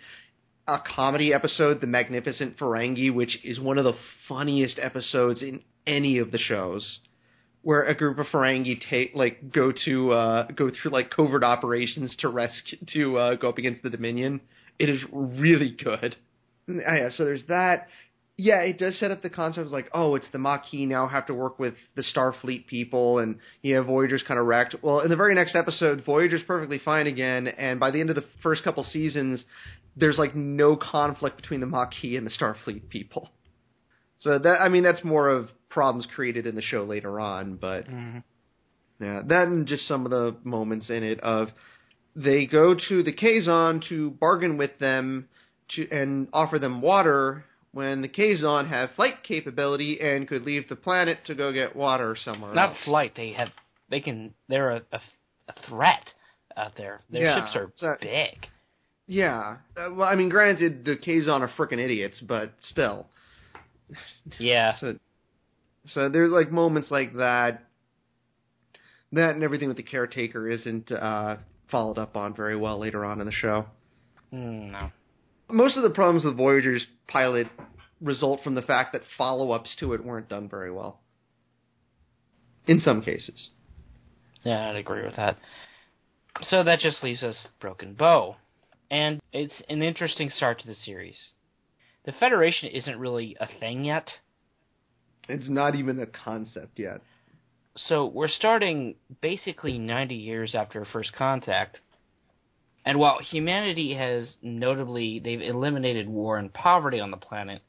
[0.67, 3.93] a comedy episode, The Magnificent Ferengi, which is one of the
[4.27, 7.01] funniest episodes in any of the shows,
[7.61, 12.15] where a group of Ferengi take like go to uh, go through like covert operations
[12.21, 14.41] to rescue to uh, go up against the Dominion.
[14.79, 16.15] It is really good.
[16.67, 17.89] Ah, yeah, so there's that.
[18.39, 21.25] Yeah, it does set up the concept of like, oh, it's the Maquis now have
[21.25, 24.75] to work with the Starfleet people, and yeah, Voyager's kind of wrecked.
[24.83, 28.15] Well, in the very next episode, Voyager's perfectly fine again, and by the end of
[28.15, 29.43] the first couple seasons,
[29.95, 33.31] there's like no conflict between the Maquis and the Starfleet people.
[34.19, 37.87] So that I mean, that's more of problems created in the show later on, but
[37.87, 38.23] Mhm.
[38.99, 41.49] yeah, and just some of the moments in it of
[42.15, 45.27] they go to the Kazon to bargain with them
[45.69, 47.43] to and offer them water
[47.77, 52.15] when the Kazon have flight capability and could leave the planet to go get water
[52.25, 52.77] somewhere Not else.
[52.85, 53.13] flight.
[53.15, 53.49] They have.
[53.91, 54.33] They can.
[54.49, 54.99] They're a, a,
[55.49, 56.03] a threat
[56.55, 57.01] out there.
[57.11, 58.47] Their Yeah, ships are so- big.
[59.05, 59.57] Yeah.
[59.77, 63.05] Uh, well, I mean, granted, the Kazon are freaking idiots, but still.
[64.39, 64.75] Yeah.
[64.81, 64.95] So,
[65.93, 67.63] so there's like moments like that.
[69.13, 71.37] That and everything with the caretaker isn't uh,
[71.71, 73.67] followed up on very well later on in the show.
[74.33, 74.91] Mm, no.
[75.49, 77.47] Most of the problems with Voyager's pilot
[78.01, 80.99] result from the fact that follow-ups to it weren't done very well.
[82.67, 83.49] In some cases.
[84.43, 85.37] Yeah, I'd agree with that.
[86.43, 88.35] So that just leaves us Broken Bow.
[88.91, 91.15] And it's an interesting start to the series.
[92.05, 94.07] The Federation isn't really a thing yet,
[95.27, 97.01] It's not even a concept yet.
[97.75, 101.79] so we're starting basically 90 years after First Contact.
[102.87, 107.61] And while humanity has notably they've eliminated war and poverty on the planet,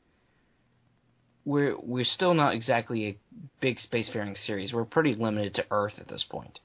[1.44, 3.18] we're we're still not exactly a
[3.60, 4.72] big spacefaring series.
[4.72, 6.60] We're pretty limited to Earth at this point.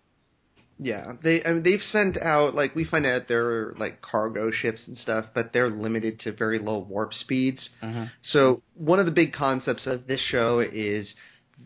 [0.78, 4.84] Yeah, they I mean, they've sent out like we find out they're like cargo ships
[4.86, 7.72] and stuff, but they're limited to very low warp speeds.
[7.82, 8.04] Mm-hmm.
[8.22, 11.12] So one of the big concepts of this show is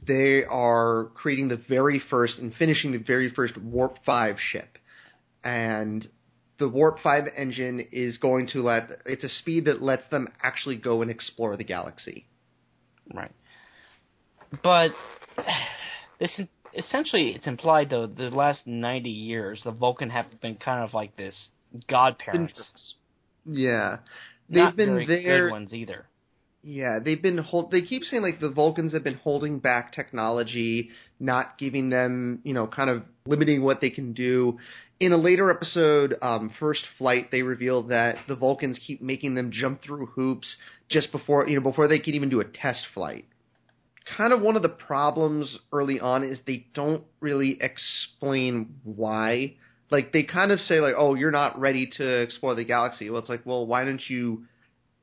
[0.07, 4.77] they are creating the very first and finishing the very first Warp Five ship,
[5.43, 6.07] and
[6.59, 10.75] the Warp Five engine is going to let it's a speed that lets them actually
[10.75, 12.25] go and explore the galaxy.
[13.13, 13.31] Right.
[14.63, 14.91] But
[16.19, 16.31] this
[16.77, 21.15] essentially it's implied though the last 90 years the Vulcan have been kind of like
[21.15, 21.35] this
[21.89, 22.53] godparents.
[23.45, 23.97] Yeah,
[24.49, 25.45] they've Not been very there.
[25.47, 26.05] good ones either.
[26.63, 27.71] Yeah, they've been hold.
[27.71, 30.89] They keep saying like the Vulcans have been holding back technology,
[31.19, 34.57] not giving them, you know, kind of limiting what they can do.
[34.99, 39.51] In a later episode, um, First Flight, they revealed that the Vulcans keep making them
[39.53, 40.55] jump through hoops
[40.89, 43.25] just before, you know, before they can even do a test flight.
[44.17, 49.53] Kind of one of the problems early on is they don't really explain why.
[49.91, 53.21] Like they kind of say like, "Oh, you're not ready to explore the galaxy." Well,
[53.21, 54.43] it's like, "Well, why don't you?"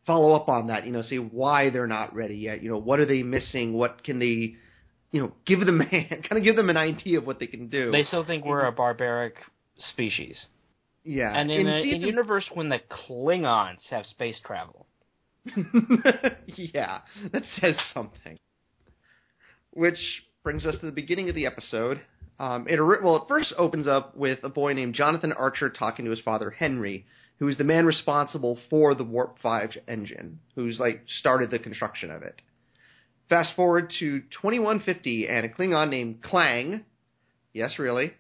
[0.06, 3.00] Follow up on that, you know, say why they're not ready yet, you know, what
[3.00, 4.54] are they missing, what can they,
[5.12, 7.90] you know, give them kind of give them an idea of what they can do.
[7.90, 9.36] They still think we're a barbaric
[9.76, 10.46] species.
[11.04, 14.86] yeah, And in, in a, season, a universe when the Klingons have space travel.
[16.46, 17.00] yeah,
[17.32, 18.38] that says something.
[19.72, 19.98] Which
[20.42, 22.00] brings us to the beginning of the episode.
[22.38, 26.10] Um, it well, it first opens up with a boy named Jonathan Archer talking to
[26.10, 27.06] his father Henry,
[27.38, 32.10] who is the man responsible for the Warp Five engine, who's like started the construction
[32.10, 32.40] of it.
[33.28, 36.84] Fast forward to 2150, and a Klingon named Klang,
[37.52, 38.12] yes, really,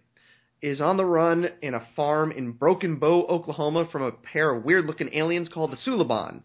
[0.62, 4.64] is on the run in a farm in Broken Bow, Oklahoma, from a pair of
[4.64, 6.42] weird-looking aliens called the Suliban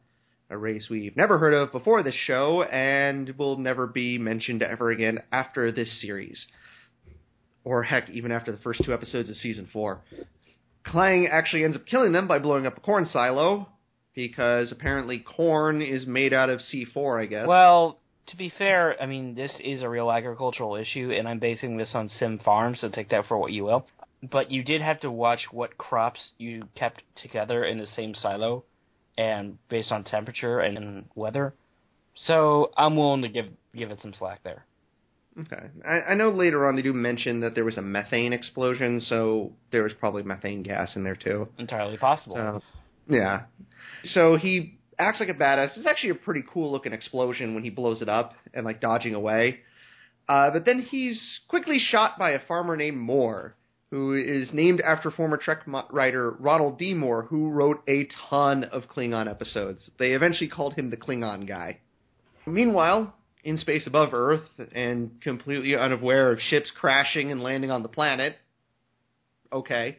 [0.49, 4.89] a race we've never heard of before this show and will never be mentioned ever
[4.89, 6.47] again after this series.
[7.63, 10.01] Or heck, even after the first two episodes of season four.
[10.89, 13.67] Klang actually ends up killing them by blowing up a corn silo,
[14.15, 17.47] because apparently corn is made out of C4, I guess.
[17.47, 21.77] Well, to be fair, I mean this is a real agricultural issue, and I'm basing
[21.77, 23.85] this on Sim Farm, so take that for what you will.
[24.31, 28.65] But you did have to watch what crops you kept together in the same silo,
[29.17, 31.53] and based on temperature and weather.
[32.15, 34.65] So I'm willing to give give it some slack there.
[35.39, 35.67] Okay.
[35.87, 39.53] I, I know later on they do mention that there was a methane explosion, so
[39.71, 41.47] there was probably methane gas in there too.
[41.57, 42.35] Entirely possible.
[42.35, 42.61] So,
[43.07, 43.43] yeah.
[44.05, 45.77] So he acts like a badass.
[45.77, 49.15] It's actually a pretty cool looking explosion when he blows it up and like dodging
[49.15, 49.59] away.
[50.27, 53.55] Uh, but then he's quickly shot by a farmer named Moore,
[53.89, 56.93] who is named after former Trek mo- writer Ronald D.
[56.93, 59.89] Moore, who wrote a ton of Klingon episodes.
[59.97, 61.79] They eventually called him the Klingon guy.
[62.45, 67.89] Meanwhile, in space above Earth and completely unaware of ships crashing and landing on the
[67.89, 68.35] planet,
[69.51, 69.97] okay,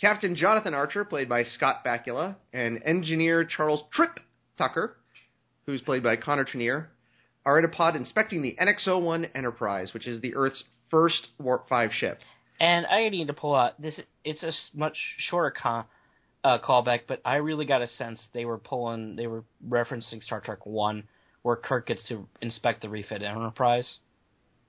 [0.00, 4.20] Captain Jonathan Archer, played by Scott Bakula, and engineer Charles Trip
[4.58, 4.96] Tucker,
[5.64, 6.86] who's played by Connor Trinneer,
[7.44, 11.90] are in a pod inspecting the NX-01 Enterprise, which is the Earth's first Warp 5
[11.92, 12.18] ship.
[12.60, 13.98] And I need to pull out this.
[14.24, 15.84] It's a much shorter con,
[16.42, 20.40] uh, callback, but I really got a sense they were pulling, they were referencing Star
[20.40, 21.04] Trek One,
[21.46, 23.98] where Kirk gets to inspect the refit Enterprise.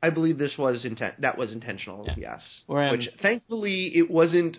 [0.04, 1.20] I believe this was intent.
[1.22, 2.06] That was intentional.
[2.06, 2.14] Yeah.
[2.18, 2.42] Yes.
[2.68, 4.58] Where, um, Which thankfully it wasn't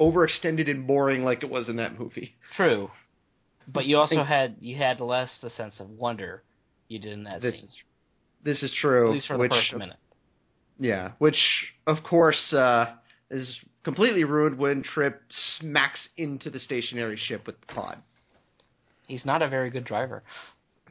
[0.00, 2.36] overextended and boring like it was in that movie.
[2.56, 2.88] True,
[3.66, 6.44] but you also had you had less the sense of wonder
[6.86, 7.68] you did in that This scene,
[8.44, 9.08] This is true.
[9.08, 9.96] at least for the first minute.
[10.78, 11.42] Yeah, which
[11.88, 12.94] of course uh,
[13.28, 15.20] is completely ruined when Trip
[15.58, 17.98] smacks into the stationary ship with the pod.
[19.08, 20.22] He's not a very good driver.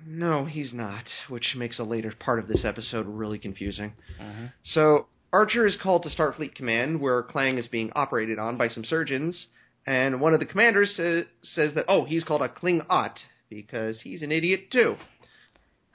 [0.05, 3.93] No, he's not, which makes a later part of this episode really confusing.
[4.19, 4.51] Mhm.
[4.63, 8.83] So Archer is called to Starfleet Command, where Klang is being operated on by some
[8.83, 9.47] surgeons,
[9.85, 13.19] and one of the commanders sa- says that oh, he's called a Kling-Ot
[13.49, 14.97] because he's an idiot too.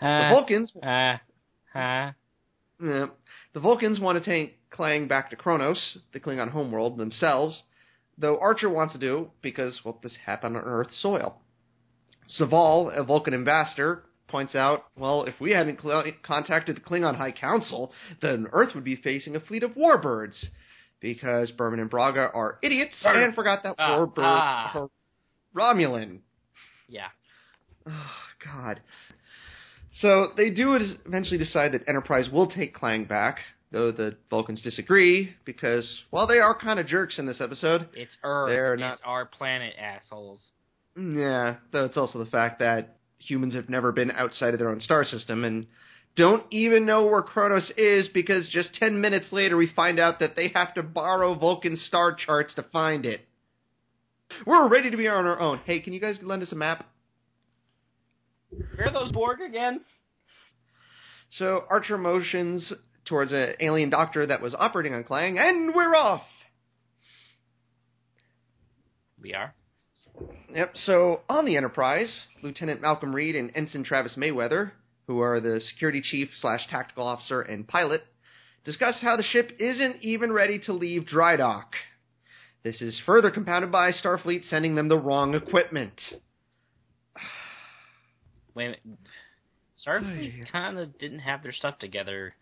[0.00, 1.18] The Uh, Vulcans, uh,
[1.74, 2.12] uh,
[2.82, 3.06] yeah,
[3.52, 7.62] the Vulcans want to take Klang back to Kronos, the Klingon homeworld themselves,
[8.16, 11.40] though Archer wants to do because well, this happened on Earth soil.
[12.38, 17.32] Soval, a Vulcan ambassador, points out, well, if we hadn't cl- contacted the Klingon High
[17.32, 20.36] Council, then Earth would be facing a fleet of warbirds.
[21.00, 24.72] Because Berman and Braga are idiots and forgot that Ah, warbirds ah.
[24.78, 24.90] are
[25.56, 26.18] Romulan.
[26.88, 27.08] yeah.
[27.86, 27.92] Oh,
[28.44, 28.80] God.
[30.00, 30.74] So they do
[31.06, 33.38] eventually decide that Enterprise will take Klang back,
[33.72, 37.88] though the Vulcans disagree, because, well, they are kind of jerks in this episode.
[37.94, 38.50] It's Earth.
[38.50, 40.50] They're it's not- our planet, assholes.
[40.96, 44.80] Yeah, though it's also the fact that humans have never been outside of their own
[44.80, 45.66] star system and
[46.16, 50.34] don't even know where Kronos is because just 10 minutes later we find out that
[50.34, 53.20] they have to borrow Vulcan star charts to find it.
[54.46, 55.60] We're ready to be on our own.
[55.64, 56.86] Hey, can you guys lend us a map?
[58.50, 59.80] Where are those Borg again?
[61.38, 62.72] So Archer motions
[63.04, 66.22] towards an alien doctor that was operating on Klang, and we're off.
[69.22, 69.54] We are.
[70.54, 70.76] Yep.
[70.84, 74.72] So on the Enterprise, Lieutenant Malcolm Reed and Ensign Travis Mayweather,
[75.06, 78.02] who are the security chief slash tactical officer and pilot,
[78.64, 81.74] discuss how the ship isn't even ready to leave dry dock.
[82.62, 85.98] This is further compounded by Starfleet sending them the wrong equipment.
[88.54, 88.82] Wait a minute.
[89.86, 92.34] Starfleet kind of didn't have their stuff together.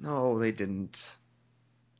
[0.00, 0.96] No, they didn't.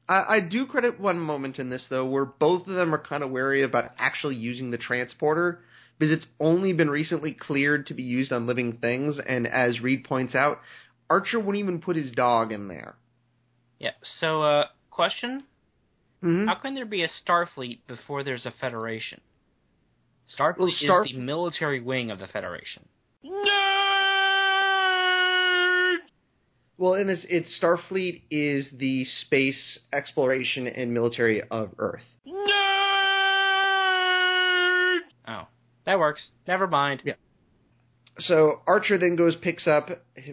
[0.08, 3.22] I, I do credit one moment in this though, where both of them are kind
[3.22, 5.60] of wary about actually using the transporter
[5.98, 10.04] because it's only been recently cleared to be used on living things, and as Reed
[10.04, 10.60] points out,
[11.08, 12.96] Archer wouldn't even put his dog in there.
[13.78, 13.92] Yeah.
[14.20, 15.44] So, uh, question:
[16.22, 16.46] Mhm.
[16.46, 19.20] How can there be a Starfleet before there's a Federation?
[20.36, 22.88] Starfleet Well, Starf- is the military wing of the Federation.
[26.76, 32.02] Well, in this, it's Starfleet is the space exploration and military of Earth.
[35.26, 35.46] Oh,
[35.86, 36.20] that works.
[36.48, 37.02] Never mind.
[37.04, 37.14] Yeah.
[38.18, 39.88] So Archer then goes picks up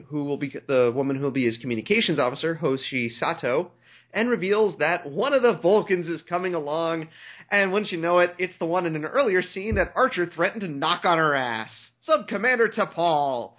[0.08, 3.72] who will be the woman who will be his communications officer, Hoshi Sato,
[4.14, 7.08] and reveals that one of the Vulcans is coming along.
[7.50, 10.62] And once you know it, it's the one in an earlier scene that Archer threatened
[10.62, 11.70] to knock on her ass,
[12.04, 13.54] Sub Commander T'Pol,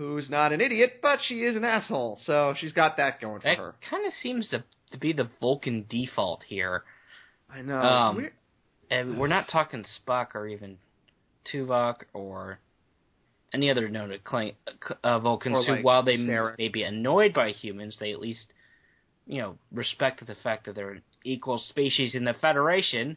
[0.00, 2.18] who's not an idiot, but she is an asshole.
[2.24, 3.74] So she's got that going for That her.
[3.90, 6.84] kind of seems to, to be the Vulcan default here.
[7.54, 7.76] I know.
[7.80, 8.30] Um, We're-
[8.90, 10.78] And we're not talking Spock or even
[11.52, 12.58] Tuvok or
[13.52, 14.10] any other known
[15.04, 16.56] uh, Vulcans Or who, like while they Sarek.
[16.58, 18.46] may be annoyed by humans, they at least,
[19.26, 23.16] you know, respect the fact that they're an equal species in the Federation.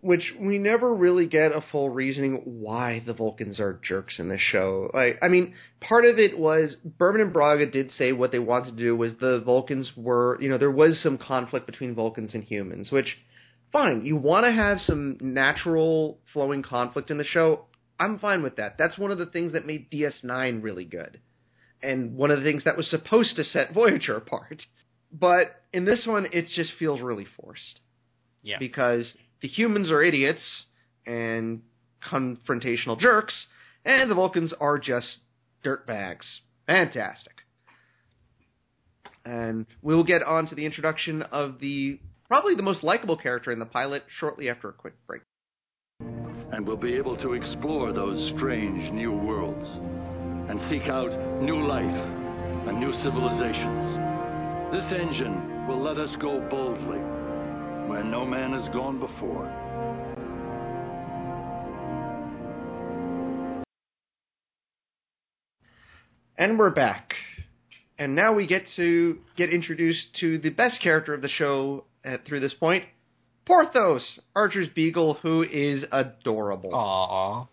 [0.00, 4.40] Which we never really get a full reasoning why the Vulcans are jerks in this
[4.40, 4.90] show.
[4.94, 8.76] Like, I mean, part of it was Berman and Braga did say what they wanted
[8.76, 12.44] to do was the Vulcans were, you know, there was some conflict between Vulcans and
[12.44, 13.16] humans, which
[13.72, 17.64] fine, you want to have some natural flowing conflict in the show.
[17.98, 18.76] I'm fine with that.
[18.78, 21.20] That's one of the things that made DS9 really good.
[21.82, 24.62] And one of the things that was supposed to set Voyager apart.
[25.12, 27.80] But in this one, it just feels really forced
[28.42, 28.58] Yeah.
[28.58, 30.64] because the humans are idiots
[31.06, 31.62] and
[32.02, 33.46] confrontational jerks,
[33.84, 35.18] and the Vulcans are just
[35.64, 36.24] dirtbags.
[36.66, 37.34] Fantastic.
[39.24, 43.58] And we'll get on to the introduction of the probably the most likable character in
[43.58, 45.22] the pilot shortly after a quick break.
[46.52, 49.78] and we'll be able to explore those strange new worlds
[50.48, 51.12] and seek out
[51.42, 52.06] new life
[52.66, 53.98] and new civilizations.
[54.72, 57.00] This engine will let us go boldly
[57.88, 59.46] where no man has gone before.
[66.36, 67.14] And we're back.
[67.98, 72.26] And now we get to get introduced to the best character of the show at,
[72.26, 72.84] through this point,
[73.44, 76.70] Porthos, Archer's beagle, who is adorable.
[76.70, 77.48] Aww.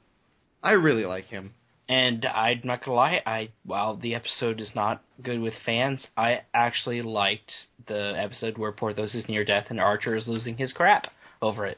[0.61, 1.53] I really like him.
[1.87, 6.41] And I'm not gonna lie, I while the episode is not good with fans, I
[6.53, 7.51] actually liked
[7.87, 11.07] the episode where Porthos is near death and Archer is losing his crap
[11.41, 11.77] over it.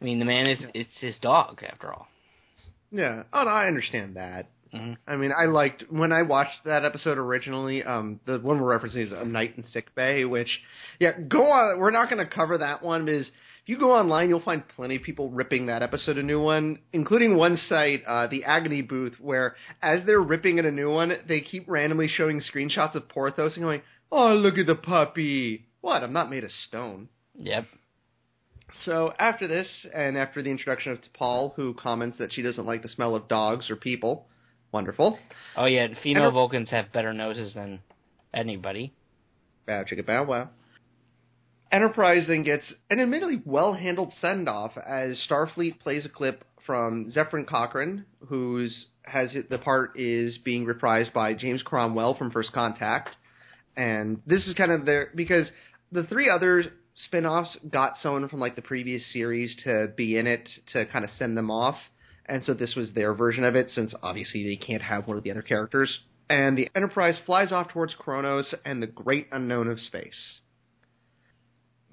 [0.00, 2.08] I mean, the man is it's his dog after all.
[2.90, 3.24] Yeah.
[3.32, 4.46] Oh, no, I understand that.
[4.72, 4.96] Mhm.
[5.06, 7.82] I mean, I liked when I watched that episode originally.
[7.82, 10.60] Um, the one we're referencing is a night in sick bay, which,
[10.98, 11.78] yeah, go on.
[11.78, 13.30] We're not going to cover that one because
[13.70, 17.36] you go online, you'll find plenty of people ripping that episode a new one, including
[17.36, 21.40] one site, uh, the Agony Booth, where as they're ripping it a new one, they
[21.40, 26.02] keep randomly showing screenshots of Porthos and going, "Oh, look at the puppy." What?
[26.02, 27.08] I'm not made of stone.
[27.38, 27.66] Yep.
[28.82, 32.82] So after this, and after the introduction of T'Pol, who comments that she doesn't like
[32.82, 34.26] the smell of dogs or people,
[34.72, 35.16] wonderful.
[35.56, 37.80] Oh yeah, female Vulcans have better noses than
[38.34, 38.92] anybody.
[39.64, 40.50] Bow chicka bow wow.
[41.72, 47.10] Enterprise then gets an admittedly well handled send off as Starfleet plays a clip from
[47.10, 53.16] Zefram Cochrane, whose has the part is being reprised by James Cromwell from First Contact,
[53.76, 55.50] and this is kind of their because
[55.92, 56.64] the three other
[56.94, 61.10] spin-offs got someone from like the previous series to be in it to kind of
[61.18, 61.76] send them off,
[62.26, 65.22] and so this was their version of it since obviously they can't have one of
[65.22, 66.00] the other characters.
[66.28, 70.40] And the Enterprise flies off towards Kronos and the great unknown of space.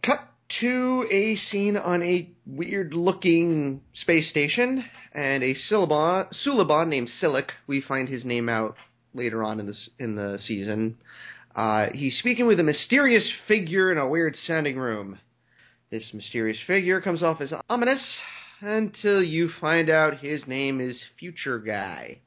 [0.04, 0.20] Cut
[0.62, 7.50] to a scene on a weird looking space station and a Suliban, Suliban named Silik.
[7.68, 8.76] We find his name out
[9.14, 10.98] later on in this in the season.
[11.56, 15.18] Uh, he's speaking with a mysterious figure in a weird sounding room.
[15.90, 18.06] This mysterious figure comes off as ominous
[18.62, 22.20] until you find out his name is Future Guy.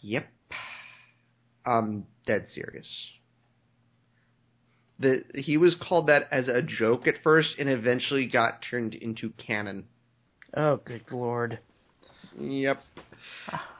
[0.00, 0.26] Yep.
[1.64, 2.88] I'm dead serious.
[4.98, 9.30] The he was called that as a joke at first and eventually got turned into
[9.30, 9.84] canon.
[10.56, 11.60] Oh, good lord.
[12.38, 12.80] Yep.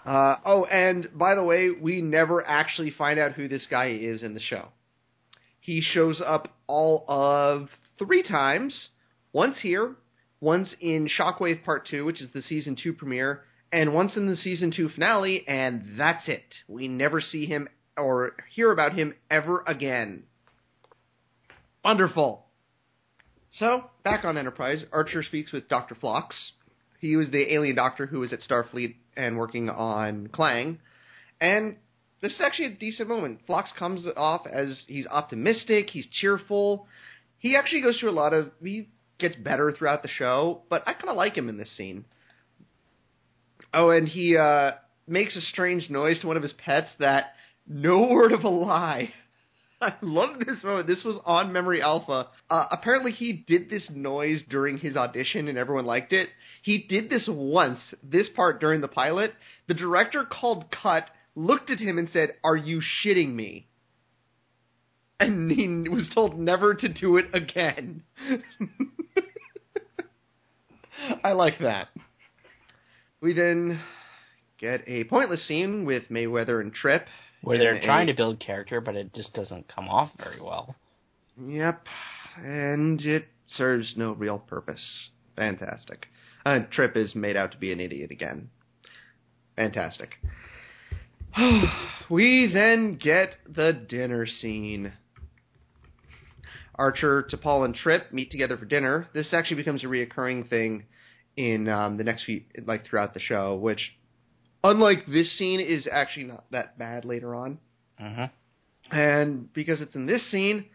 [0.04, 4.22] Uh, oh, and by the way, we never actually find out who this guy is
[4.22, 4.68] in the show.
[5.60, 8.88] He shows up all of three times.
[9.32, 9.96] Once here,
[10.40, 13.42] once in Shockwave Part 2, which is the season 2 premiere,
[13.72, 16.54] and once in the season 2 finale, and that's it.
[16.66, 20.24] We never see him or hear about him ever again.
[21.85, 22.45] Wonderful.
[23.53, 25.95] So, back on Enterprise, Archer speaks with Dr.
[25.95, 26.37] Phlox.
[27.01, 30.79] He was the alien doctor who was at Starfleet and working on Klang.
[31.41, 31.76] And
[32.20, 33.41] this is actually a decent moment.
[33.47, 36.87] Phlox comes off as he's optimistic, he's cheerful.
[37.39, 38.51] He actually goes through a lot of.
[38.62, 42.05] He gets better throughout the show, but I kind of like him in this scene.
[43.72, 44.72] Oh, and he uh,
[45.07, 47.35] makes a strange noise to one of his pets that,
[47.66, 49.12] no word of a lie,
[49.83, 50.87] I love this moment.
[50.87, 52.29] This was on Memory Alpha.
[52.51, 56.29] Uh, apparently, he did this noise during his audition, and everyone liked it.
[56.62, 59.33] He did this once, this part during the pilot.
[59.68, 63.68] The director called cut, looked at him, and said, "Are you shitting me?"
[65.20, 65.51] And
[65.85, 68.03] he was told never to do it again.
[71.24, 71.89] I like that.
[73.20, 73.81] We then
[74.59, 77.07] get a pointless scene with Mayweather and Trip.
[77.43, 80.74] Where they're trying to build character, but it just doesn't come off very well.
[81.41, 81.86] Yep,
[82.36, 84.82] and it serves no real purpose.
[85.36, 86.07] Fantastic.
[86.45, 88.51] Uh, Trip is made out to be an idiot again.
[89.57, 90.11] Fantastic.
[92.11, 94.93] we then get the dinner scene.
[96.74, 99.09] Archer, T'Pol, and Trip meet together for dinner.
[99.12, 100.84] This actually becomes a reoccurring thing
[101.36, 103.97] in um, the next few, like throughout the show, which,
[104.64, 107.59] unlike this scene, is actually not that bad later on.
[108.00, 108.96] Mm-hmm.
[108.96, 110.66] And because it's in this scene,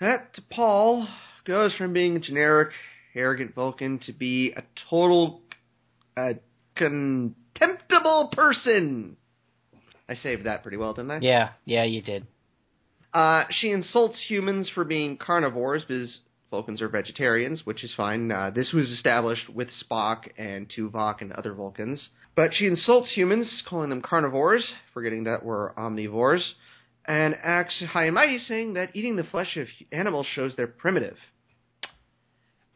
[0.00, 1.08] that Paul
[1.46, 2.70] goes from being a generic,
[3.14, 5.40] arrogant Vulcan to be a total,
[6.16, 6.34] uh,
[6.74, 9.16] contemptible person.
[10.08, 11.18] I saved that pretty well, didn't I?
[11.20, 12.26] Yeah, yeah, you did.
[13.12, 16.20] Uh, she insults humans for being carnivores because
[16.50, 18.30] Vulcans are vegetarians, which is fine.
[18.30, 22.08] Uh, this was established with Spock and Tuvok and other Vulcans.
[22.36, 26.52] But she insults humans, calling them carnivores, forgetting that we're omnivores,
[27.04, 31.16] and acts high and mighty, saying that eating the flesh of animals shows they're primitive.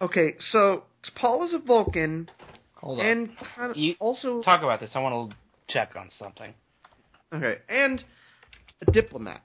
[0.01, 2.29] Okay, so Paul is a Vulcan,
[2.77, 3.07] Hold on.
[3.07, 4.91] and kind of You- also Talk about this.
[4.95, 5.37] I want to
[5.73, 6.55] check on something.
[7.33, 8.03] Okay, and
[8.87, 9.43] a diplomat.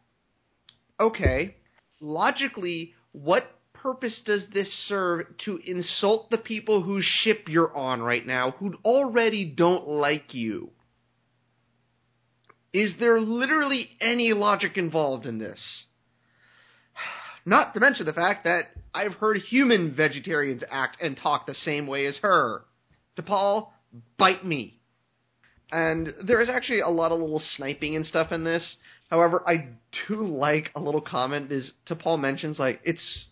[0.99, 1.55] Okay,
[1.99, 3.43] logically, what
[3.85, 8.73] purpose does this serve to insult the people whose ship you're on right now who
[8.83, 10.71] already don't like you?
[12.73, 15.59] Is there literally any logic involved in this?
[17.45, 21.85] Not to mention the fact that I've heard human vegetarians act and talk the same
[21.85, 22.63] way as her.
[23.19, 23.67] T'Pol,
[24.17, 24.79] bite me.
[25.71, 28.77] And there is actually a lot of little sniping and stuff in this.
[29.11, 29.67] However, I
[30.07, 33.25] do like a little comment is T'Pol mentions like it's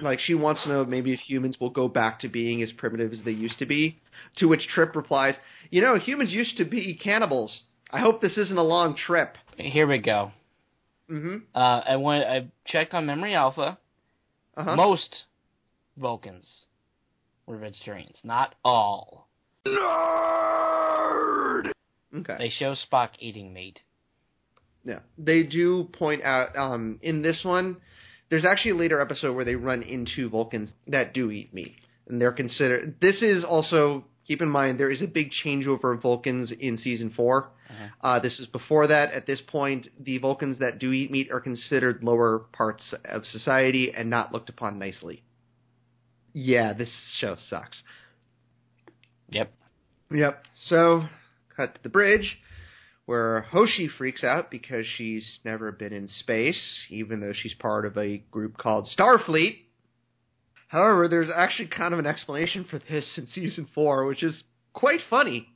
[0.00, 3.12] like she wants to know maybe if humans will go back to being as primitive
[3.12, 3.98] as they used to be.
[4.36, 5.34] To which Trip replies,
[5.70, 7.62] "You know, humans used to be cannibals.
[7.90, 10.32] I hope this isn't a long trip." Here we go.
[11.10, 11.36] Mm-hmm.
[11.54, 12.24] Uh, I went.
[12.24, 13.78] I checked on Memory Alpha.
[14.56, 14.76] Uh-huh.
[14.76, 15.24] Most
[15.96, 16.66] Vulcans
[17.46, 19.28] were vegetarians, not all.
[19.66, 20.62] Nerd.
[22.14, 22.36] Okay.
[22.38, 23.80] They show Spock eating meat.
[24.84, 27.76] Yeah, they do point out um, in this one.
[28.32, 31.74] There's actually a later episode where they run into Vulcans that do eat meat,
[32.08, 32.94] and they're considered.
[32.98, 37.12] This is also keep in mind there is a big changeover of Vulcans in season
[37.14, 37.50] 4
[38.00, 39.12] Uh, this is before that.
[39.12, 43.92] At this point, the Vulcans that do eat meat are considered lower parts of society
[43.94, 45.22] and not looked upon nicely.
[46.32, 47.82] Yeah, this show sucks.
[49.28, 49.52] Yep.
[50.10, 50.42] Yep.
[50.68, 51.02] So,
[51.54, 52.38] cut to the bridge
[53.06, 57.96] where Hoshi freaks out because she's never been in space, even though she's part of
[57.96, 59.56] a group called Starfleet.
[60.68, 64.42] However, there's actually kind of an explanation for this in season four, which is
[64.72, 65.48] quite funny.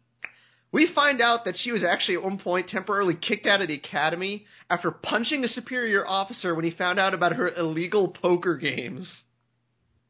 [0.72, 3.76] We find out that she was actually at one point temporarily kicked out of the
[3.76, 9.09] academy after punching a superior officer when he found out about her illegal poker games.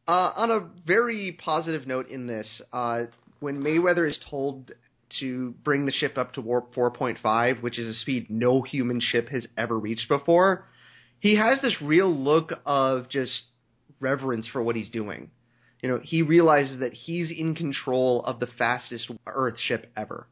[0.09, 3.03] Uh, on a very positive note in this, uh,
[3.41, 4.73] when Mayweather is told
[5.21, 9.29] to bring the ship up to warp 4.5, which is a speed no human ship
[9.29, 10.67] has ever reached before,
[11.21, 13.45] he has this real look of just
[14.01, 15.31] reverence for what he's doing.
[15.83, 20.27] You know, he realizes that he's in control of the fastest Earth ship ever.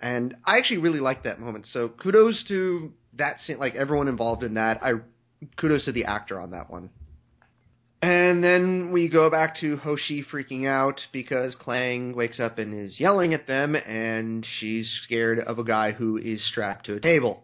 [0.00, 1.66] And I actually really like that moment.
[1.66, 4.80] So kudos to that scene, like everyone involved in that.
[4.82, 4.92] I
[5.56, 6.90] kudos to the actor on that one.
[8.00, 13.00] And then we go back to Hoshi freaking out because Klang wakes up and is
[13.00, 17.42] yelling at them, and she's scared of a guy who is strapped to a table.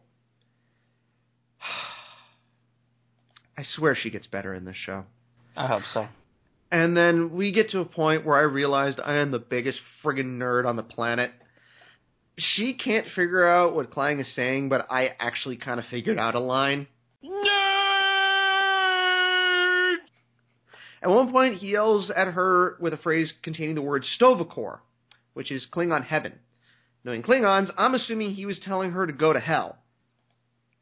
[3.58, 5.04] I swear she gets better in this show.
[5.56, 6.06] I hope so.
[6.70, 10.38] And then we get to a point where I realized I am the biggest friggin'
[10.38, 11.32] nerd on the planet.
[12.36, 16.34] She can't figure out what Klang is saying, but I actually kind of figured out
[16.34, 16.88] a line.
[21.04, 24.80] At one point, he yells at her with a phrase containing the word Sto-vo-kor,
[25.34, 26.38] which is Klingon heaven.
[27.04, 29.76] Knowing Klingons, I'm assuming he was telling her to go to hell.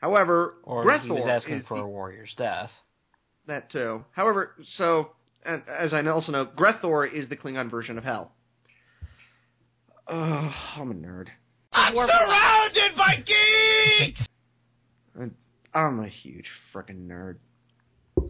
[0.00, 2.70] However, Or Gre'thor he was asking is for the- a warrior's death.
[3.46, 4.04] that too.
[4.12, 5.10] However, so
[5.44, 8.32] and as I also know, Gre'thor is the Klingon version of hell.
[10.06, 11.28] Oh, I'm a nerd.
[11.72, 14.28] I'm surrounded by geeks!
[15.74, 17.38] I'm a huge freaking nerd.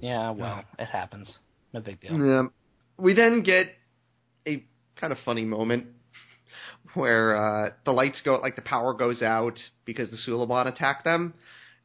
[0.01, 1.37] Yeah, well, it happens.
[1.73, 2.19] No big deal.
[2.19, 2.43] Yeah.
[2.99, 3.67] We then get
[4.47, 4.65] a
[5.01, 5.87] kind of funny moment
[6.95, 11.35] where uh, the lights go, like the power goes out because the Suliban attack them.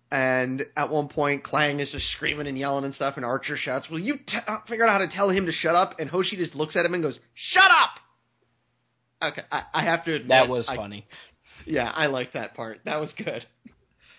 [0.09, 3.89] And at one point, Klang is just screaming and yelling and stuff, and Archer shouts,
[3.89, 6.37] "Will you t- uh, figure out how to tell him to shut up?" And Hoshi
[6.37, 10.47] just looks at him and goes, "Shut up!" Okay, I, I have to admit That
[10.47, 11.05] was I- funny.
[11.65, 12.79] yeah, I like that part.
[12.85, 13.45] That was good.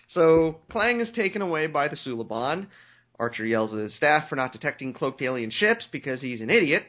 [0.09, 2.67] So Klang is taken away by the Suliban.
[3.19, 6.83] Archer yells at his staff for not detecting cloaked alien ships because he's an idiot.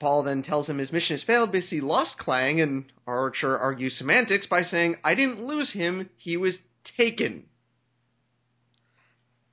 [0.00, 3.96] Paul then tells him his mission has failed because he lost Klang, and Archer argues
[3.96, 6.56] semantics by saying, I didn't lose him, he was
[6.96, 7.44] taken.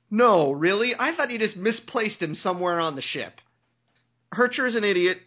[0.09, 0.93] No, really?
[0.97, 3.33] I thought you just misplaced him somewhere on the ship.
[4.35, 5.19] Archer is an idiot.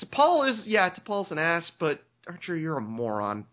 [0.00, 3.44] T'Pol is, yeah, T'Pol's an ass, but Archer, you're a moron.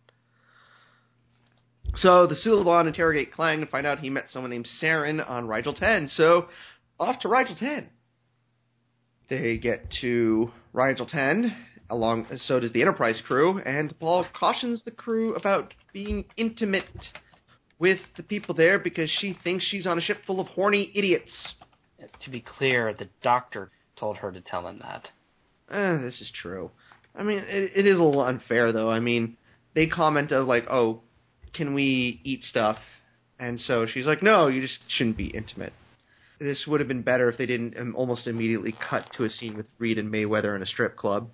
[1.95, 5.73] So the Suliban interrogate Klang and find out he met someone named Sarin on Rigel
[5.73, 6.09] 10.
[6.15, 6.47] So
[6.99, 7.89] off to Rigel 10.
[9.29, 11.55] They get to Rigel 10,
[11.89, 16.85] along so does the Enterprise crew, and Paul cautions the crew about being intimate
[17.79, 21.53] with the people there because she thinks she's on a ship full of horny idiots.
[22.23, 25.07] To be clear, the doctor told her to tell him that.
[25.71, 26.71] Eh, this is true.
[27.15, 28.89] I mean, it, it is a little unfair, though.
[28.89, 29.37] I mean,
[29.75, 31.01] they comment of like, "Oh,
[31.53, 32.77] can we eat stuff?"
[33.39, 35.73] And so she's like, "No, you just shouldn't be intimate."
[36.39, 39.55] This would have been better if they didn't um, almost immediately cut to a scene
[39.55, 41.29] with Reed and Mayweather in a strip club.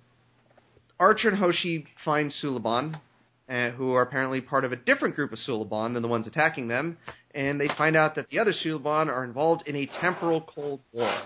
[1.00, 3.00] Archer and Hoshi find Suliban,
[3.48, 6.68] uh, who are apparently part of a different group of Suliban than the ones attacking
[6.68, 6.98] them,
[7.34, 11.22] and they find out that the other Suliban are involved in a temporal Cold War.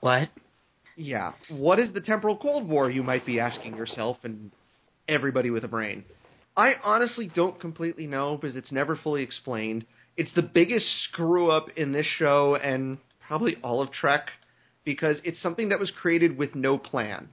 [0.00, 0.30] What?
[0.96, 1.32] Yeah.
[1.50, 4.50] What is the temporal Cold War, you might be asking yourself and
[5.08, 6.04] everybody with a brain?
[6.56, 9.84] I honestly don't completely know because it's never fully explained.
[10.16, 14.28] It's the biggest screw up in this show and probably all of Trek
[14.84, 17.28] because it's something that was created with no plan.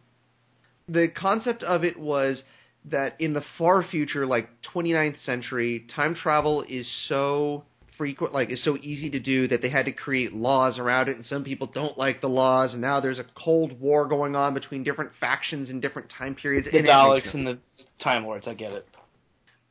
[0.87, 2.43] the concept of it was
[2.85, 7.63] that in the far future, like 29th century, time travel is so
[7.97, 11.15] frequent, like is so easy to do that they had to create laws around it,
[11.15, 14.53] and some people don't like the laws, and now there's a cold war going on
[14.53, 16.67] between different factions in different time periods.
[16.69, 17.59] The Daleks and the
[18.03, 18.85] Time Lords, I get it.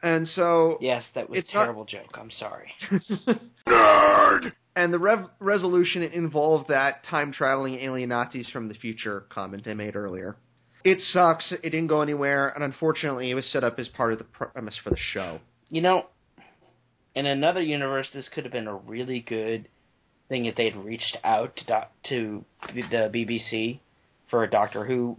[0.03, 2.17] And so Yes, that was It's a not- terrible joke.
[2.19, 2.73] I'm sorry.
[4.75, 9.75] And the rev- resolution involved that time traveling alien Nazis from the future comment I
[9.75, 10.37] made earlier.
[10.83, 11.53] It sucks.
[11.53, 14.79] It didn't go anywhere, and unfortunately, it was set up as part of the premise
[14.83, 15.41] for the show.
[15.69, 16.07] You know,
[17.15, 19.69] in another universe, this could have been a really good
[20.31, 22.43] thing if they'd reached out to doc- to
[22.75, 22.81] the
[23.13, 23.79] BBC
[24.31, 25.19] for a Doctor Who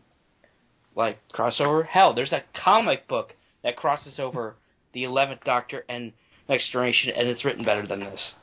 [0.95, 1.85] like crossover.
[1.85, 4.55] Hell, there's a comic book that crosses over
[4.93, 6.13] the Eleventh Doctor and
[6.49, 8.33] Next Generation, and it's written better than this,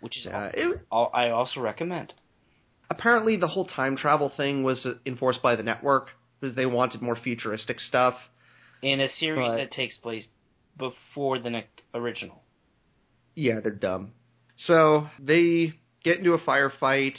[0.00, 2.12] which is Uh, it, all I also recommend.
[2.90, 6.10] apparently, the whole time travel thing was enforced by the network
[6.40, 8.14] because they wanted more futuristic stuff.
[8.82, 10.26] In a series But- that takes place
[10.76, 12.42] before the next original.
[13.34, 14.12] Yeah, they're dumb.
[14.56, 15.72] So they
[16.04, 17.16] get into a firefight.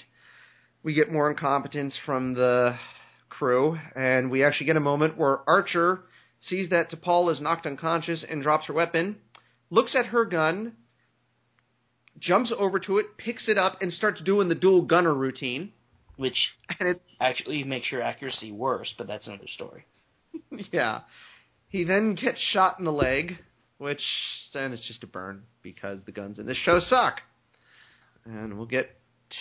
[0.84, 2.78] We get more incompetence from the
[3.30, 6.01] crew, and we actually get a moment where Archer
[6.42, 9.18] sees that T'Pol is knocked unconscious and drops her weapon,
[9.70, 10.74] looks at her gun,
[12.20, 15.72] jumps over to it, picks it up, and starts doing the dual gunner routine.
[16.18, 16.38] which
[16.80, 19.86] it, actually makes your accuracy worse, but that's another story.
[20.72, 21.02] yeah.
[21.70, 23.38] He then gets shot in the leg,
[23.78, 24.02] which
[24.54, 27.22] then it's just a burn because the guns in this show suck.
[28.26, 28.90] And we'll get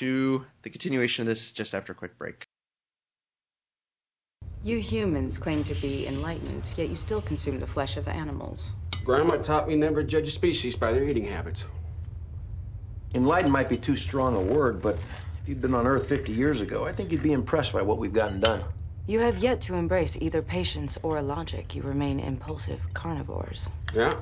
[0.01, 2.47] to the continuation of this just after a quick break.
[4.65, 8.73] You humans claim to be enlightened, yet you still consume the flesh of animals.
[9.05, 11.67] Grandma taught me never to judge a species by their eating habits.
[13.13, 14.95] Enlightened might be too strong a word, but
[15.43, 17.99] if you'd been on Earth 50 years ago, I think you'd be impressed by what
[17.99, 18.63] we've gotten done.
[19.07, 21.75] You have yet to embrace either patience or logic.
[21.75, 23.69] You remain impulsive carnivores.
[23.93, 24.15] Yeah?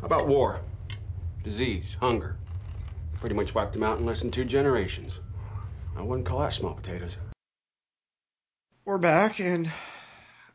[0.00, 0.58] How about war?
[1.44, 2.34] Disease, hunger.
[3.20, 5.20] Pretty much wiped them out in less than two generations.
[5.96, 7.16] I wouldn't call that small potatoes.
[8.88, 9.68] We're back, and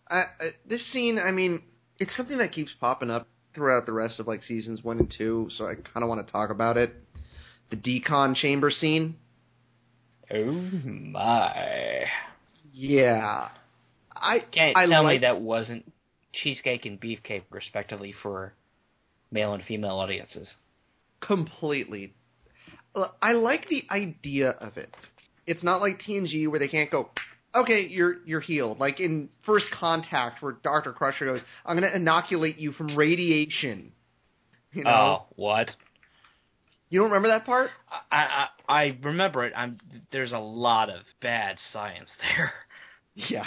[0.10, 0.24] I, I,
[0.68, 1.62] this scene, I mean,
[2.00, 5.50] it's something that keeps popping up throughout the rest of like seasons one and two,
[5.56, 6.96] so I kind of want to talk about it.
[7.70, 9.18] The decon chamber scene.
[10.32, 12.06] Oh my!
[12.74, 13.50] Yeah,
[14.16, 15.94] I Can't I tell like, me that wasn't
[16.34, 18.56] cheesecake and beefcake, respectively, for
[19.32, 20.56] male and female audiences.
[21.22, 22.16] completely.
[23.22, 24.96] I like the idea of it.
[25.46, 27.10] It's not like TNG where they can't go.
[27.56, 28.80] Okay, you're you're healed.
[28.80, 33.92] Like in First Contact, where Doctor Crusher goes, "I'm going to inoculate you from radiation."
[34.72, 35.70] You know, Oh, what?
[36.90, 37.70] you don't remember that part?
[38.12, 39.54] I, I I remember it.
[39.56, 39.78] I'm
[40.12, 42.52] there's a lot of bad science there.
[43.16, 43.46] Yeah.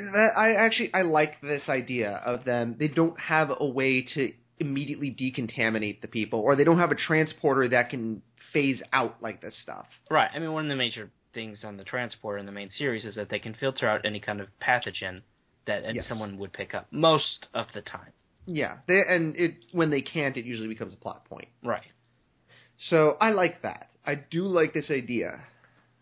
[0.00, 2.74] I actually I like this idea of them.
[2.78, 6.96] They don't have a way to immediately decontaminate the people, or they don't have a
[6.96, 9.86] transporter that can phase out like this stuff.
[10.10, 10.28] Right.
[10.34, 13.14] I mean, one of the major things on the transporter in the main series is
[13.16, 15.22] that they can filter out any kind of pathogen
[15.66, 16.06] that Yes.
[16.08, 18.12] someone would pick up most of the time.
[18.46, 21.48] Yeah, they, and it when they can't, it usually becomes a plot point.
[21.62, 21.86] Right.
[22.90, 23.88] So I like that.
[24.06, 25.44] I do like this idea.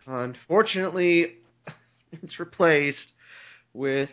[0.07, 1.26] Unfortunately,
[2.12, 2.99] it's replaced
[3.72, 4.11] with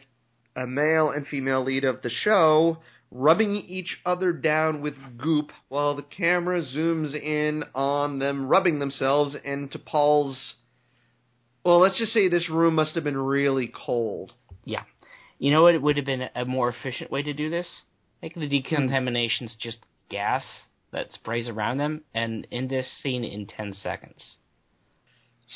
[0.55, 2.77] a male and female lead of the show
[3.11, 9.35] rubbing each other down with goop while the camera zooms in on them rubbing themselves
[9.43, 10.37] into Paul's.
[11.69, 14.33] Well, let's just say this room must have been really cold.
[14.65, 14.81] Yeah.
[15.37, 17.67] You know what It would have been a more efficient way to do this?
[18.23, 19.77] Make the decontaminations just
[20.09, 20.41] gas
[20.91, 24.37] that sprays around them, and in this scene in 10 seconds.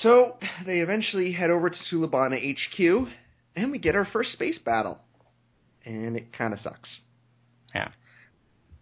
[0.02, 0.38] So
[0.68, 3.08] they eventually head over to Sulabana HQ,
[3.56, 5.00] and we get our first space battle.
[5.84, 6.90] And it kind of sucks.
[7.74, 7.90] Yeah.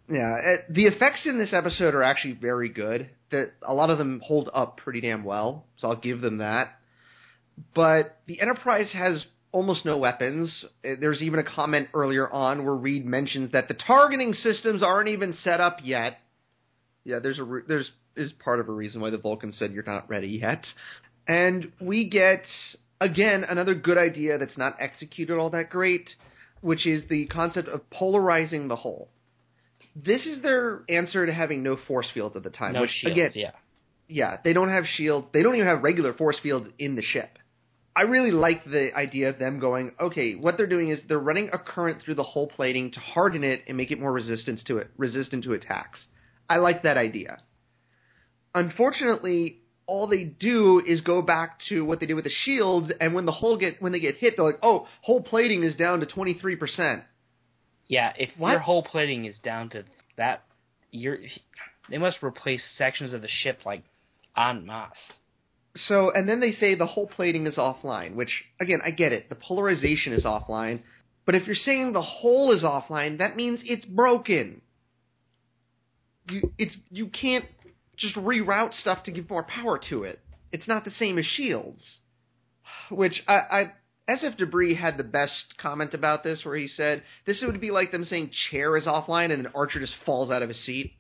[0.10, 3.10] Yeah, it, the effects in this episode are actually very good.
[3.30, 6.76] That a lot of them hold up pretty damn well, so I'll give them that.
[7.74, 10.66] But the Enterprise has almost no weapons.
[10.84, 15.10] Uh, There's even a comment earlier on where Reed mentions that the targeting systems aren't
[15.10, 16.18] even set up yet.
[17.04, 19.84] Yeah, there's a re- there's is part of a reason why the Vulcan said you're
[19.84, 20.66] not ready yet.
[21.28, 22.44] And we get
[23.00, 26.10] again another good idea that's not executed all that great,
[26.62, 29.10] which is the concept of polarizing the hull.
[29.96, 32.74] This is their answer to having no force fields at the time.
[32.74, 33.52] No which shields, again, yeah.
[34.08, 35.28] yeah, they don't have shields.
[35.34, 37.38] They don't even have regular force fields in the ship.
[37.96, 41.50] I really like the idea of them going, okay, what they're doing is they're running
[41.52, 44.78] a current through the hull plating to harden it and make it more resistant to
[44.78, 46.00] it, resistant to attacks.
[46.50, 47.40] I like that idea.
[48.56, 53.14] Unfortunately, all they do is go back to what they did with the shields, and
[53.14, 56.00] when the hull get when they get hit, they're like, "Oh, hull plating is down
[56.00, 57.04] to twenty three percent."
[57.88, 58.52] Yeah, if What?
[58.52, 59.84] your whole plating is down to
[60.18, 60.44] that,
[60.92, 61.18] you're
[61.90, 63.84] they must replace sections of the ship like
[64.38, 65.12] en masse.
[65.76, 69.30] So, and then they say the whole plating is offline, which again, I get it.
[69.30, 70.82] The polarization is offline,
[71.26, 74.62] but if you're saying the whole is offline, that means it's broken.
[76.30, 77.46] You it's you can't
[77.98, 80.20] just reroute stuff to give more power to it.
[80.52, 82.00] It's not the same as shields.
[82.90, 83.72] Which I, I
[84.10, 87.92] SF Debris had the best comment about this, where he said this would be like
[87.92, 90.94] them saying chair is offline and then Archer just falls out of his seat.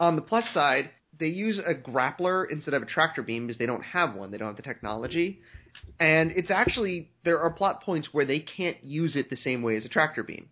[0.00, 3.66] On the plus side, they use a grappler instead of a tractor beam because they
[3.66, 4.30] don't have one.
[4.30, 5.40] They don't have the technology.
[5.98, 9.76] And it's actually, there are plot points where they can't use it the same way
[9.76, 10.48] as a tractor beam.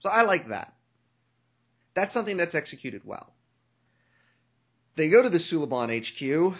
[0.00, 0.72] So I like that.
[1.94, 3.32] That's something that's executed well.
[4.96, 6.56] They go to the Suliban HQ.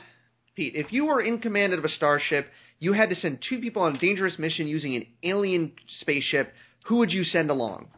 [0.56, 2.46] Pete, if you were in command of a starship,
[2.78, 6.52] you had to send two people on a dangerous mission using an alien spaceship,
[6.86, 7.88] who would you send along?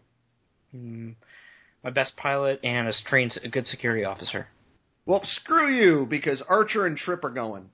[0.72, 1.10] Hmm.
[1.84, 4.48] My best pilot and a trained, a good security officer.
[5.04, 7.70] Well, screw you, because Archer and Trip are going.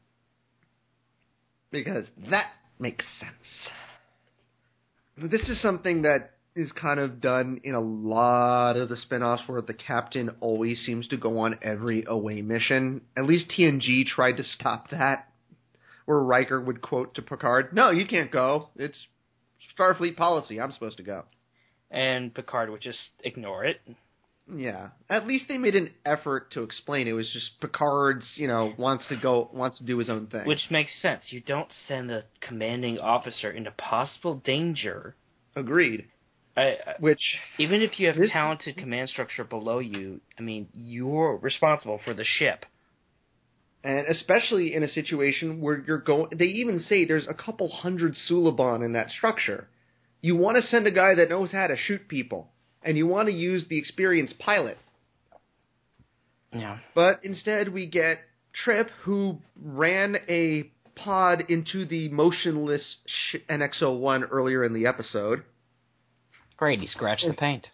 [1.71, 2.47] Because that
[2.79, 5.31] makes sense.
[5.31, 9.61] This is something that is kind of done in a lot of the spin-offs where
[9.61, 13.03] the captain always seems to go on every away mission.
[13.17, 15.29] At least TNG tried to stop that.
[16.07, 18.71] Where Riker would quote to Picard, No, you can't go.
[18.77, 19.07] It's
[19.79, 20.61] Starfleet policy.
[20.61, 21.25] I'm supposed to go.
[21.91, 23.81] And Picard would just ignore it.
[24.55, 27.07] Yeah, at least they made an effort to explain.
[27.07, 30.47] It was just Picard's, you know, wants to go, wants to do his own thing.
[30.47, 31.25] Which makes sense.
[31.31, 35.15] You don't send a commanding officer into possible danger.
[35.55, 36.07] Agreed.
[36.57, 37.21] I, I, Which
[37.59, 42.15] even if you have this- talented command structure below you, I mean, you're responsible for
[42.15, 42.65] the ship.
[43.85, 48.15] and especially in a situation where you're going, they even say there's a couple hundred
[48.29, 49.69] Suliban in that structure.
[50.21, 52.51] You want to send a guy that knows how to shoot people,
[52.83, 54.79] and you want to use the experienced pilot.
[56.53, 56.79] Yeah.
[56.95, 58.19] But instead, we get
[58.65, 65.45] Trip, who ran a pod into the motionless sh- NX-01 earlier in the episode.
[66.57, 67.69] Great, he scratched the paint.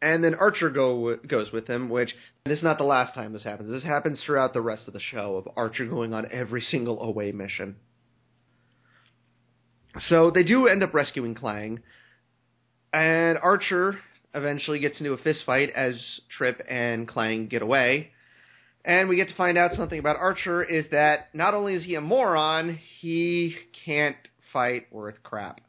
[0.00, 2.14] And then Archer go goes with him, which
[2.44, 3.70] this is not the last time this happens.
[3.70, 7.32] This happens throughout the rest of the show of Archer going on every single away
[7.32, 7.74] mission.
[10.08, 11.80] So they do end up rescuing Klang,
[12.92, 13.98] and Archer
[14.38, 15.94] eventually gets into a fist fight as
[16.36, 18.10] Trip and Klang get away.
[18.84, 21.94] And we get to find out something about Archer is that not only is he
[21.96, 24.16] a moron, he can't
[24.52, 25.60] fight worth crap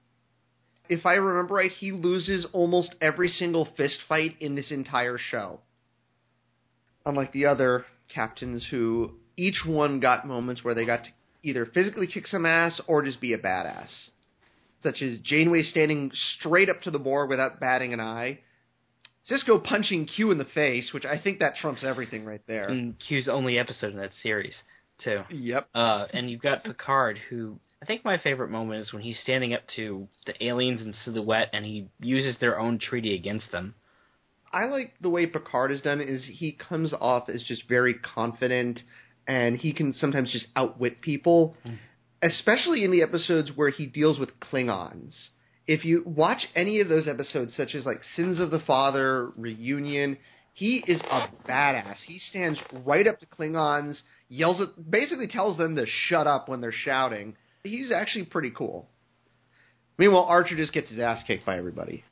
[0.89, 5.59] if I remember right, he loses almost every single fist fight in this entire show.
[7.05, 11.09] Unlike the other captains who each one got moments where they got to
[11.43, 13.88] either physically kick some ass or just be a badass.
[14.82, 18.39] Such as Janeway standing straight up to the Borg without batting an eye.
[19.30, 22.67] Sisko punching Q in the face, which I think that trumps everything right there.
[22.67, 24.55] And Q's only episode in that series,
[25.03, 25.22] too.
[25.30, 25.70] Yep.
[25.74, 29.53] Uh, and you've got Picard, who I think my favorite moment is when he's standing
[29.53, 33.76] up to the aliens in silhouette and he uses their own treaty against them.
[34.51, 38.82] I like the way Picard is done is he comes off as just very confident
[39.28, 41.55] and he can sometimes just outwit people,
[42.22, 45.13] especially in the episodes where he deals with Klingons.
[45.70, 50.17] If you watch any of those episodes, such as like Sins of the Father, Reunion,
[50.51, 51.97] he is a badass.
[52.07, 56.59] He stands right up to Klingons, yells at, basically tells them to shut up when
[56.59, 57.36] they're shouting.
[57.61, 58.89] He's actually pretty cool.
[59.99, 62.03] Meanwhile, Archer just gets his ass kicked by everybody.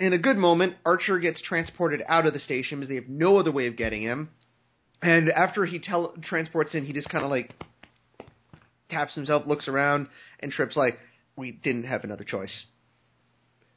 [0.00, 3.38] In a good moment, Archer gets transported out of the station because they have no
[3.38, 4.30] other way of getting him.
[5.00, 7.54] And after he transports in, he just kind of like
[8.90, 10.08] taps himself, looks around,
[10.40, 10.98] and Trip's like,
[11.36, 12.66] "We didn't have another choice."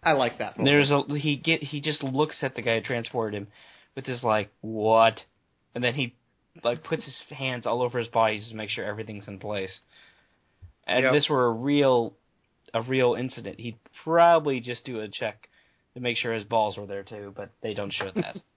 [0.04, 0.58] I like that.
[0.58, 0.66] Moment.
[0.66, 3.48] There's a he get he just looks at the guy who transported him
[3.96, 5.20] with his like what,
[5.76, 6.16] and then he
[6.64, 9.76] like puts his hands all over his body just to make sure everything's in place.
[10.86, 11.14] And Yep.
[11.14, 12.14] if this were a real
[12.74, 15.50] a real incident, he'd probably just do a check
[15.96, 18.38] to make sure his balls were there too, but they don't show that.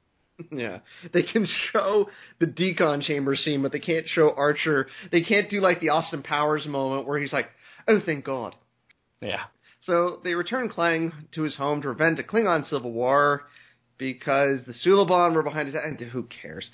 [0.51, 0.79] Yeah,
[1.13, 4.87] they can show the decon chamber scene, but they can't show Archer.
[5.13, 7.51] They can't do like the Austin Powers moment where he's like,
[7.87, 8.57] "Oh, thank God."
[9.21, 9.45] Yeah.
[9.83, 13.43] So they return Klang to his home to prevent a Klingon civil war
[13.99, 15.77] because the Suliban were behind his.
[15.77, 16.71] And who cares?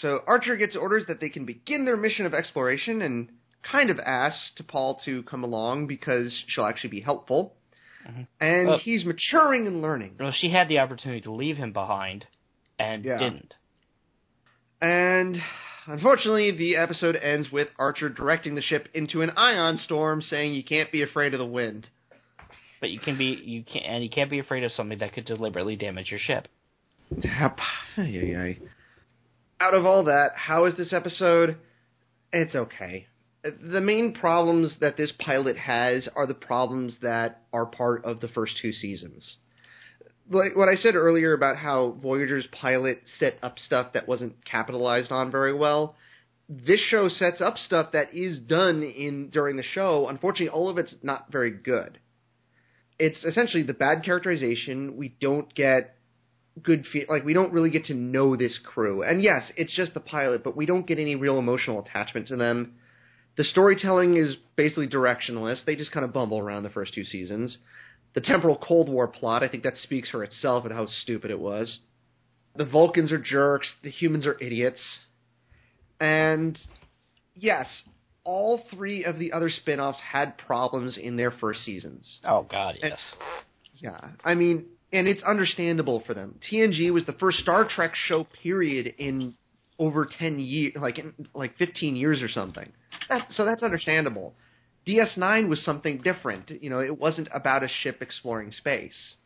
[0.00, 3.30] So Archer gets orders that they can begin their mission of exploration and
[3.62, 7.54] kind of asks to Paul to come along because she'll actually be helpful.
[8.40, 10.16] And Uh, he's maturing and learning.
[10.20, 12.26] Well, she had the opportunity to leave him behind,
[12.78, 13.18] and Yeah.
[13.18, 13.54] didn't.
[14.80, 15.42] And
[15.86, 20.64] unfortunately, the episode ends with Archer directing the ship into an ion storm, saying you
[20.64, 21.88] can't be afraid of the wind.
[22.80, 25.24] But you can be you can and you can't be afraid of something that could
[25.24, 26.48] deliberately damage your ship.
[29.60, 31.56] Out of all that, how is this episode?
[32.32, 33.06] It's okay.
[33.42, 38.28] The main problems that this pilot has are the problems that are part of the
[38.28, 39.36] first two seasons.
[40.28, 45.12] Like what I said earlier about how Voyager's pilot set up stuff that wasn't capitalized
[45.12, 45.94] on very well.
[46.48, 50.08] This show sets up stuff that is done in during the show.
[50.08, 51.98] Unfortunately, all of it's not very good.
[52.98, 54.96] It's essentially the bad characterization.
[54.96, 55.96] We don't get
[56.62, 59.02] good feel like we don't really get to know this crew.
[59.02, 62.36] And yes, it's just the pilot, but we don't get any real emotional attachment to
[62.36, 62.74] them.
[63.36, 65.64] The storytelling is basically directionless.
[65.64, 67.58] They just kind of bumble around the first two seasons.
[68.16, 71.38] The temporal Cold War plot, I think that speaks for itself and how stupid it
[71.38, 71.80] was.
[72.56, 74.80] The Vulcans are jerks, the humans are idiots.
[76.00, 76.58] And
[77.34, 77.66] yes,
[78.24, 82.20] all three of the other spin-offs had problems in their first seasons.
[82.24, 82.98] Oh god, yes.
[83.20, 84.08] And, yeah.
[84.24, 84.64] I mean,
[84.94, 86.40] and it's understandable for them.
[86.50, 89.34] TNG was the first Star Trek show period in
[89.78, 92.72] over 10 years, like in, like 15 years or something.
[93.10, 94.34] That, so that's understandable.
[94.86, 96.50] DS9 was something different.
[96.60, 99.16] You know, it wasn't about a ship exploring space.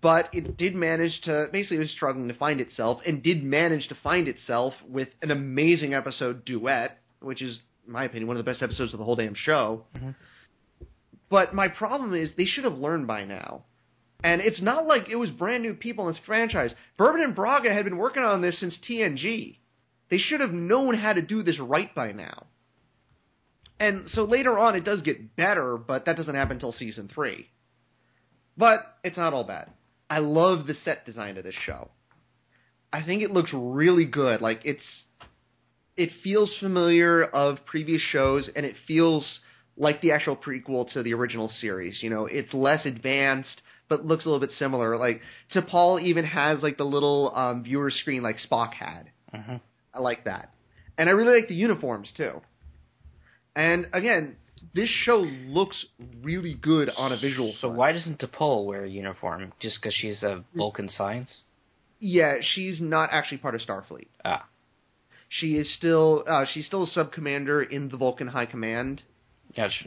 [0.00, 3.88] But it did manage to basically it was struggling to find itself and did manage
[3.88, 8.44] to find itself with an amazing episode duet, which is in my opinion one of
[8.44, 9.84] the best episodes of the whole damn show.
[9.94, 10.10] Mm-hmm.
[11.28, 13.64] But my problem is they should have learned by now.
[14.22, 16.72] And it's not like it was brand new people in this franchise.
[16.96, 19.58] Berman and Braga had been working on this since TNG.
[20.10, 22.46] They should have known how to do this right by now.
[23.84, 27.50] And so later on, it does get better, but that doesn't happen until season three.
[28.56, 29.70] But it's not all bad.
[30.08, 31.90] I love the set design of this show.
[32.90, 34.40] I think it looks really good.
[34.40, 35.04] Like it's,
[35.98, 39.40] it feels familiar of previous shows, and it feels
[39.76, 42.02] like the actual prequel to the original series.
[42.02, 43.60] You know, it's less advanced,
[43.90, 44.96] but looks a little bit similar.
[44.96, 45.20] Like
[45.54, 49.10] T'Pol even has like the little um, viewer screen like Spock had.
[49.34, 49.56] Mm-hmm.
[49.92, 50.54] I like that,
[50.96, 52.40] and I really like the uniforms too.
[53.56, 54.36] And again,
[54.74, 55.86] this show looks
[56.22, 57.52] really good on a visual.
[57.54, 57.76] So front.
[57.76, 59.52] why doesn't T'Pol wear a uniform?
[59.60, 61.44] Just because she's a Vulcan science?
[62.00, 64.08] Yeah, she's not actually part of Starfleet.
[64.24, 64.46] Ah.
[65.28, 69.02] She is still uh, she's still a sub commander in the Vulcan High Command.
[69.56, 69.86] Gotcha.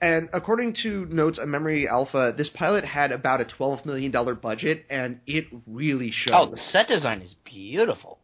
[0.00, 4.34] And according to notes on Memory Alpha, this pilot had about a twelve million dollar
[4.34, 6.34] budget, and it really shows.
[6.36, 8.18] Oh, the set design is beautiful.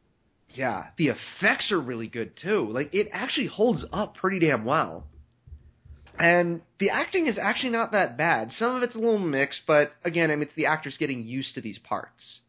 [0.55, 2.69] Yeah, the effects are really good too.
[2.71, 5.05] Like it actually holds up pretty damn well.
[6.19, 8.53] And the acting is actually not that bad.
[8.57, 11.57] Some of it's a little mixed, but again, I mean, it's the actors getting used
[11.57, 12.41] to these parts.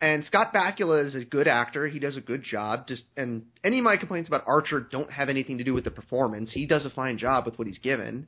[0.00, 1.86] And Scott Bakula is a good actor.
[1.86, 2.86] He does a good job.
[2.86, 5.90] Just and any of my complaints about Archer don't have anything to do with the
[5.90, 6.52] performance.
[6.52, 8.26] He does a fine job with what he's given.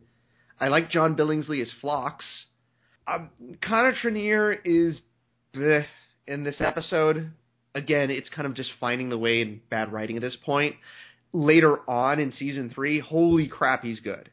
[0.60, 2.26] I like John Billingsley as Phlox.
[3.06, 3.30] Um,
[3.66, 5.00] Connor Trinneer is
[5.54, 5.86] bleh
[6.26, 7.32] in this episode.
[7.74, 10.76] Again, it's kind of just finding the way and bad writing at this point.
[11.32, 14.30] Later on in season three, holy crap, he's good.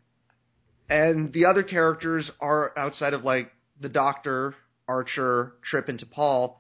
[0.90, 4.56] And the other characters are outside of like the Doctor,
[4.88, 6.56] Archer, Trip, and T'Pol.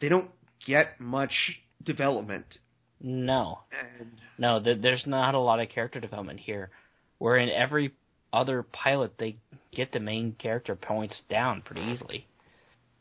[0.00, 0.30] They don't
[0.66, 1.32] get much
[1.82, 2.58] development.
[3.00, 6.70] No, And no, th- there's not a lot of character development here.
[7.18, 7.92] Where in every
[8.32, 9.36] other pilot, they
[9.72, 12.26] get the main character points down pretty easily.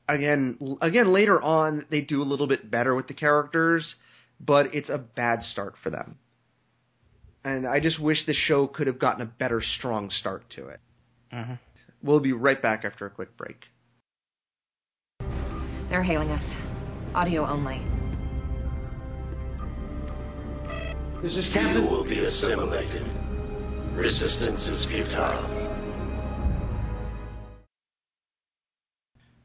[0.07, 3.95] Again, again later on they do a little bit better with the characters,
[4.39, 6.17] but it's a bad start for them.
[7.43, 10.79] And I just wish the show could have gotten a better, strong start to it.
[11.33, 11.53] Mm-hmm.
[12.03, 13.65] We'll be right back after a quick break.
[15.89, 16.55] They're hailing us.
[17.15, 17.81] Audio only.
[21.21, 21.83] This is Captain.
[21.83, 23.05] You will be assimilated.
[23.93, 25.86] Resistance is futile.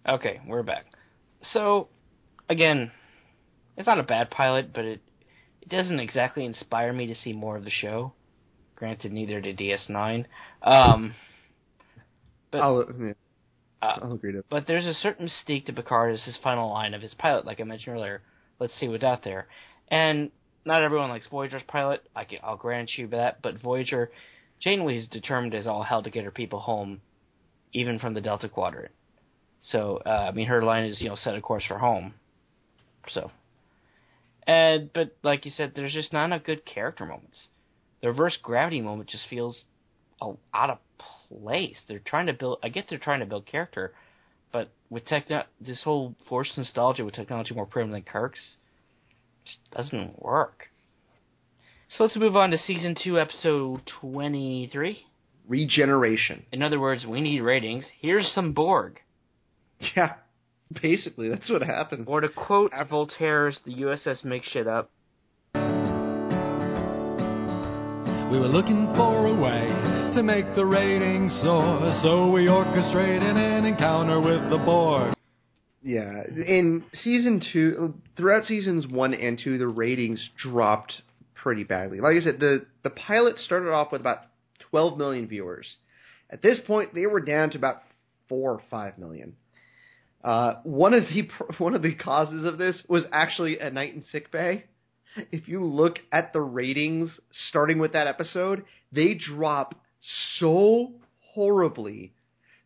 [0.09, 0.87] Okay, we're back.
[1.53, 1.89] So,
[2.49, 2.91] again,
[3.77, 5.01] it's not a bad pilot, but it
[5.61, 8.13] it doesn't exactly inspire me to see more of the show.
[8.75, 10.25] Granted, neither did DS9.
[10.61, 11.15] Um,
[12.51, 13.13] but I'll, yeah,
[13.81, 16.95] uh, I'll agree to but there's a certain mystique to Picard as his final line
[16.95, 18.23] of his pilot, like I mentioned earlier.
[18.59, 19.47] Let's see what's out there.
[19.89, 20.33] And
[20.65, 22.03] not everyone likes Voyager's pilot.
[22.15, 23.41] I can, I'll grant you that.
[23.41, 24.11] But Voyager,
[24.61, 27.03] Janeway's determined as all hell to get her people home,
[27.73, 28.91] even from the Delta Quadrant.
[29.71, 32.15] So uh, I mean, her line is you know set a course for home.
[33.09, 33.31] So,
[34.47, 37.49] and but like you said, there's just not enough good character moments.
[38.01, 39.65] The reverse gravity moment just feels
[40.21, 40.79] oh, out of
[41.29, 41.77] place.
[41.89, 42.59] They're trying to build.
[42.63, 43.93] I get they're trying to build character,
[44.53, 48.41] but with techno, this whole forced nostalgia with technology more primitive than Kirk's
[49.45, 50.69] just doesn't work.
[51.89, 55.05] So let's move on to season two, episode twenty-three.
[55.47, 56.45] Regeneration.
[56.53, 57.85] In other words, we need ratings.
[58.01, 59.01] Here's some Borg.
[59.97, 60.15] Yeah,
[60.81, 62.05] basically that's what happened.
[62.07, 64.91] Or to quote Voltaire's "The USS makes shit up."
[68.31, 69.69] We were looking for a way
[70.13, 75.15] to make the ratings soar, so we orchestrated an encounter with the Borg.
[75.83, 80.95] Yeah, in season two, throughout seasons one and two, the ratings dropped
[81.35, 82.01] pretty badly.
[82.01, 84.19] Like I said, the the pilot started off with about
[84.71, 85.67] 12 million viewers.
[86.31, 87.83] At this point, they were down to about
[88.29, 89.37] four or five million.
[90.23, 94.05] Uh, one of the one of the causes of this was actually a night in
[94.13, 94.65] sick bay.
[95.31, 97.11] If you look at the ratings
[97.49, 99.75] starting with that episode, they drop
[100.39, 100.93] so
[101.35, 102.13] horribly.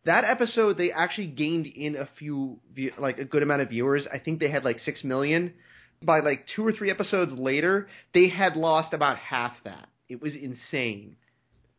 [0.05, 2.59] That episode, they actually gained in a few,
[2.97, 4.07] like a good amount of viewers.
[4.11, 5.53] I think they had like six million.
[6.01, 9.89] By like two or three episodes later, they had lost about half that.
[10.07, 11.17] It was insane.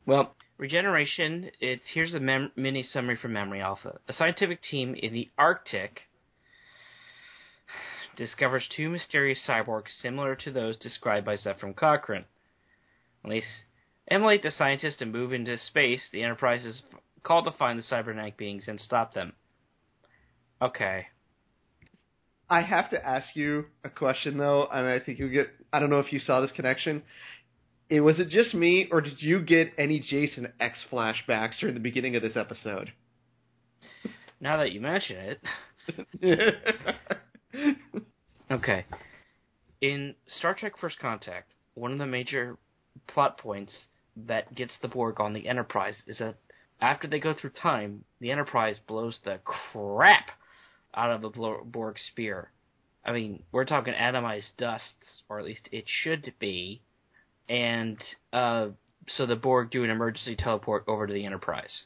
[0.05, 1.51] Well, regeneration.
[1.61, 3.99] It's here's a mem- mini summary from Memory Alpha.
[4.09, 6.03] A scientific team in the Arctic
[8.17, 12.25] discovers two mysterious cyborgs similar to those described by Zefram Cochrane.
[13.25, 13.43] At
[14.11, 16.03] emulate the scientists and move into space.
[16.13, 16.83] The Enterprise is
[17.23, 19.35] called to find the cybernetic beings and stop them.
[20.61, 21.07] Okay.
[22.51, 25.49] I have to ask you a question though, and I think you get.
[25.73, 27.03] I don't know if you saw this connection.
[27.91, 31.81] It was it just me, or did you get any Jason X flashbacks during the
[31.81, 32.93] beginning of this episode?
[34.41, 35.39] Now that you mention
[36.23, 36.57] it.
[38.51, 38.85] okay.
[39.81, 42.59] In Star Trek First Contact, one of the major
[43.07, 43.73] plot points
[44.27, 46.37] that gets the Borg on the Enterprise is that
[46.81, 50.31] after they go through time, the Enterprise blows the crap
[50.95, 52.51] out of the Borg sphere.
[53.05, 56.83] I mean, we're talking atomized dusts, or at least it should be.
[57.49, 57.97] And
[58.33, 58.69] uh,
[59.09, 61.85] so the Borg do an emergency teleport over to the Enterprise,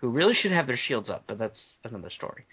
[0.00, 2.44] who really should have their shields up, but that's another story.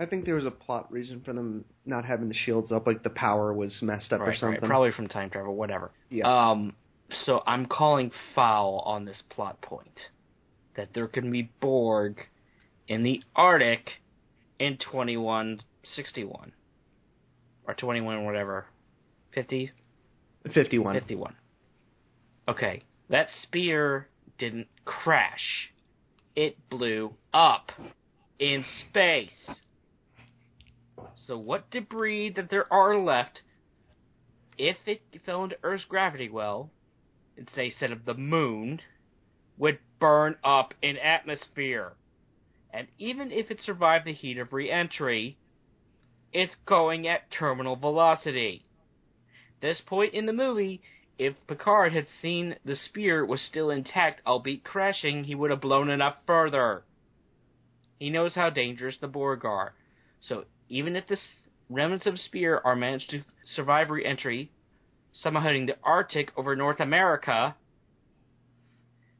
[0.00, 3.02] I think there was a plot reason for them not having the shields up, like
[3.02, 4.60] the power was messed up right, or something.
[4.60, 5.90] Right, probably from time travel, whatever.
[6.08, 6.50] Yeah.
[6.50, 6.74] Um,
[7.24, 9.98] so I'm calling foul on this plot point
[10.76, 12.18] that there can be Borg
[12.86, 13.90] in the Arctic
[14.60, 16.52] in 2161
[17.66, 18.66] or 21 whatever
[19.34, 19.72] 50
[20.52, 21.34] 51 51
[22.48, 24.08] okay that sphere
[24.38, 25.70] didn't crash.
[26.36, 27.72] It blew up
[28.38, 29.50] in space.
[31.26, 33.42] So what debris that there are left
[34.56, 36.70] if it fell into earth's gravity well
[37.54, 38.80] say instead of the moon
[39.56, 41.92] would burn up in atmosphere.
[42.72, 45.38] And even if it survived the heat of re-entry,
[46.32, 48.62] it's going at terminal velocity.
[49.60, 50.80] This point in the movie,
[51.18, 55.90] if Picard had seen the sphere was still intact, albeit crashing, he would have blown
[55.90, 56.84] it up further.
[57.98, 59.74] He knows how dangerous the Borg are.
[60.20, 61.18] So even if the
[61.68, 64.50] remnants of sphere are managed to survive re-entry,
[65.12, 67.56] somehow hitting the Arctic over North America,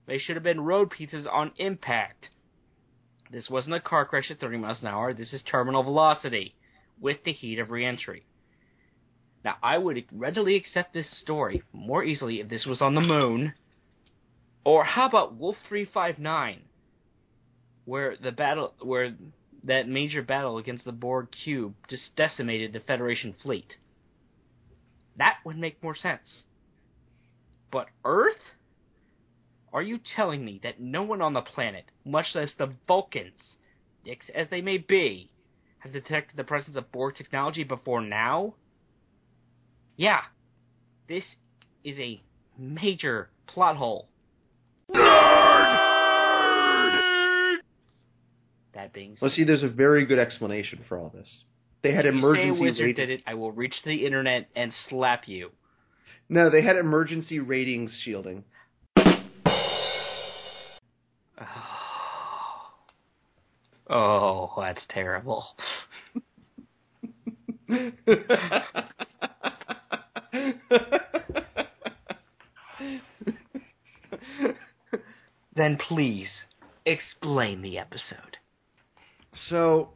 [0.07, 2.31] they should have been road pieces on impact.
[3.31, 5.13] This wasn't a car crash at 30 miles an hour.
[5.13, 6.55] This is terminal velocity
[7.01, 8.25] with the heat of reentry.
[9.49, 13.55] Now, I would readily accept this story more easily if this was on the moon.
[14.63, 16.61] Or how about Wolf 359,
[17.87, 19.15] where the battle, where
[19.65, 23.77] that major battle against the Borg cube just decimated the Federation fleet?
[25.17, 26.45] That would make more sense.
[27.73, 28.53] But Earth?
[29.73, 33.57] Are you telling me that no one on the planet, much less the Vulcans,
[34.05, 35.31] dicks as they may be,
[35.79, 38.53] have detected the presence of Borg technology before now?
[39.99, 40.21] Yeah,
[41.09, 41.25] this
[41.83, 42.23] is a
[42.57, 44.09] major plot hole.
[44.95, 45.99] Nerd!
[48.75, 51.29] That being said, well, see, there's a very good explanation for all this.
[51.83, 52.47] They had if emergency.
[52.47, 53.23] You say wizard did it.
[53.27, 55.51] I will reach the internet and slap you.
[56.29, 58.45] No, they had emergency ratings shielding.
[63.91, 65.47] Oh, that's terrible.
[75.55, 76.29] then please
[76.87, 78.37] explain the episode.
[79.49, 79.91] So,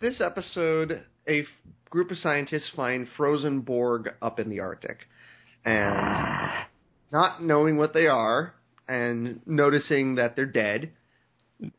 [0.00, 1.46] this episode, a f-
[1.90, 4.98] group of scientists find frozen Borg up in the Arctic,
[5.64, 6.50] and
[7.12, 8.54] not knowing what they are,
[8.88, 10.92] and noticing that they're dead.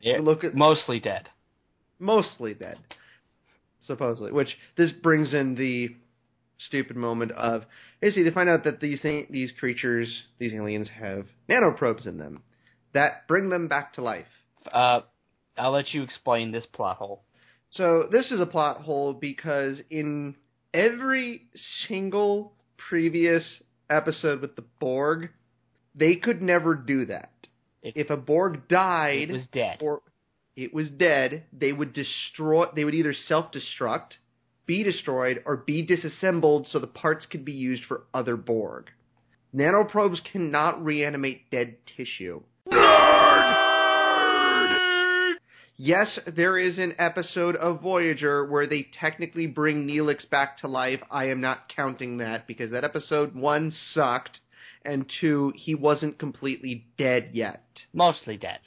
[0.00, 1.28] Yeah, look at mostly dead.
[1.98, 2.78] mostly dead,
[3.82, 4.32] supposedly.
[4.32, 5.94] Which this brings in the
[6.66, 7.64] stupid moment of
[8.00, 10.08] basically they find out that these thing, these creatures,
[10.38, 12.42] these aliens have nanoprobes in them
[12.92, 14.26] that bring them back to life.
[14.70, 15.00] Uh,
[15.56, 17.22] I'll let you explain this plot hole.
[17.70, 20.36] So this is a plot hole because in
[20.72, 21.42] every
[21.88, 23.42] single previous
[23.90, 25.30] episode with the Borg,
[25.94, 27.30] they could never do that.
[27.82, 29.78] It- if a Borg died, It was dead.
[29.82, 30.02] or
[30.56, 32.66] it was dead, they would destroy.
[32.74, 34.12] They would either self-destruct,
[34.66, 38.90] be destroyed, or be disassembled so the parts could be used for other Borg.
[39.54, 42.42] Nanoprobes cannot reanimate dead tissue.
[45.76, 51.00] Yes, there is an episode of Voyager where they technically bring Neelix back to life.
[51.10, 54.38] I am not counting that because that episode one sucked,
[54.84, 57.64] and two, he wasn't completely dead yet.
[57.92, 58.60] Mostly dead.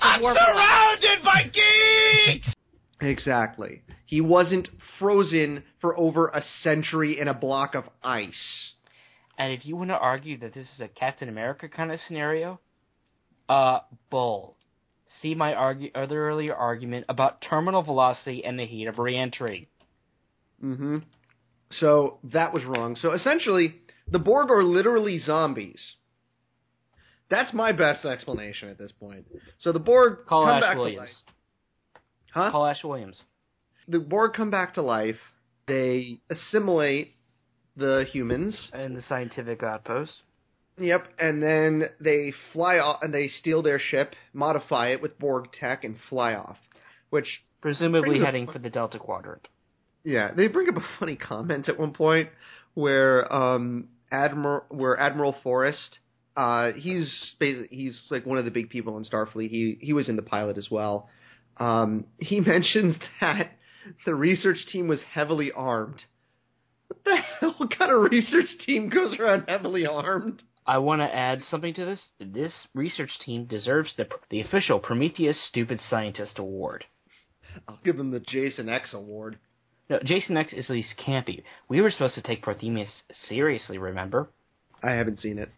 [0.00, 2.55] I'm surrounded by geeks!
[3.00, 3.82] Exactly.
[4.06, 4.68] He wasn't
[4.98, 8.72] frozen for over a century in a block of ice.
[9.38, 12.58] And if you want to argue that this is a Captain America kind of scenario,
[13.48, 14.56] uh, bull.
[15.20, 19.68] See my argue, other earlier argument about terminal velocity and the heat of reentry.
[20.64, 20.98] Mm-hmm.
[21.70, 22.96] So that was wrong.
[22.96, 23.76] So essentially,
[24.10, 25.80] the Borg are literally zombies.
[27.28, 29.26] That's my best explanation at this point.
[29.58, 30.96] So the Borg Call come Ash back Williams.
[30.96, 31.35] to life.
[32.36, 32.50] Huh?
[32.50, 33.22] Call Ash Williams.
[33.88, 35.16] The Borg come back to life.
[35.66, 37.14] They assimilate
[37.78, 38.68] the humans.
[38.74, 40.12] And the scientific outpost.
[40.78, 45.46] Yep, and then they fly off and they steal their ship, modify it with Borg
[45.58, 46.58] tech, and fly off.
[47.08, 49.48] Which Presumably heading for the Delta Quadrant.
[50.04, 52.28] Yeah, they bring up a funny comment at one point
[52.74, 55.98] where um Admiral where Admiral Forrest
[56.36, 57.34] uh he's
[57.70, 59.48] he's like one of the big people in Starfleet.
[59.48, 61.08] He he was in the pilot as well.
[61.58, 63.52] Um he mentions that
[64.04, 66.02] the research team was heavily armed.
[66.88, 70.42] What the hell what kind of research team goes around heavily armed?
[70.66, 72.00] I want to add something to this.
[72.18, 76.84] This research team deserves the the official Prometheus Stupid Scientist Award.
[77.68, 79.38] I'll give them the Jason X award.
[79.88, 81.42] No, Jason X is at least campy.
[81.68, 84.30] We were supposed to take Prometheus seriously, remember?
[84.82, 85.50] I haven't seen it.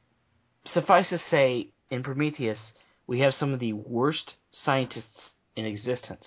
[0.67, 2.73] Suffice to say, in Prometheus,
[3.07, 6.25] we have some of the worst scientists in existence,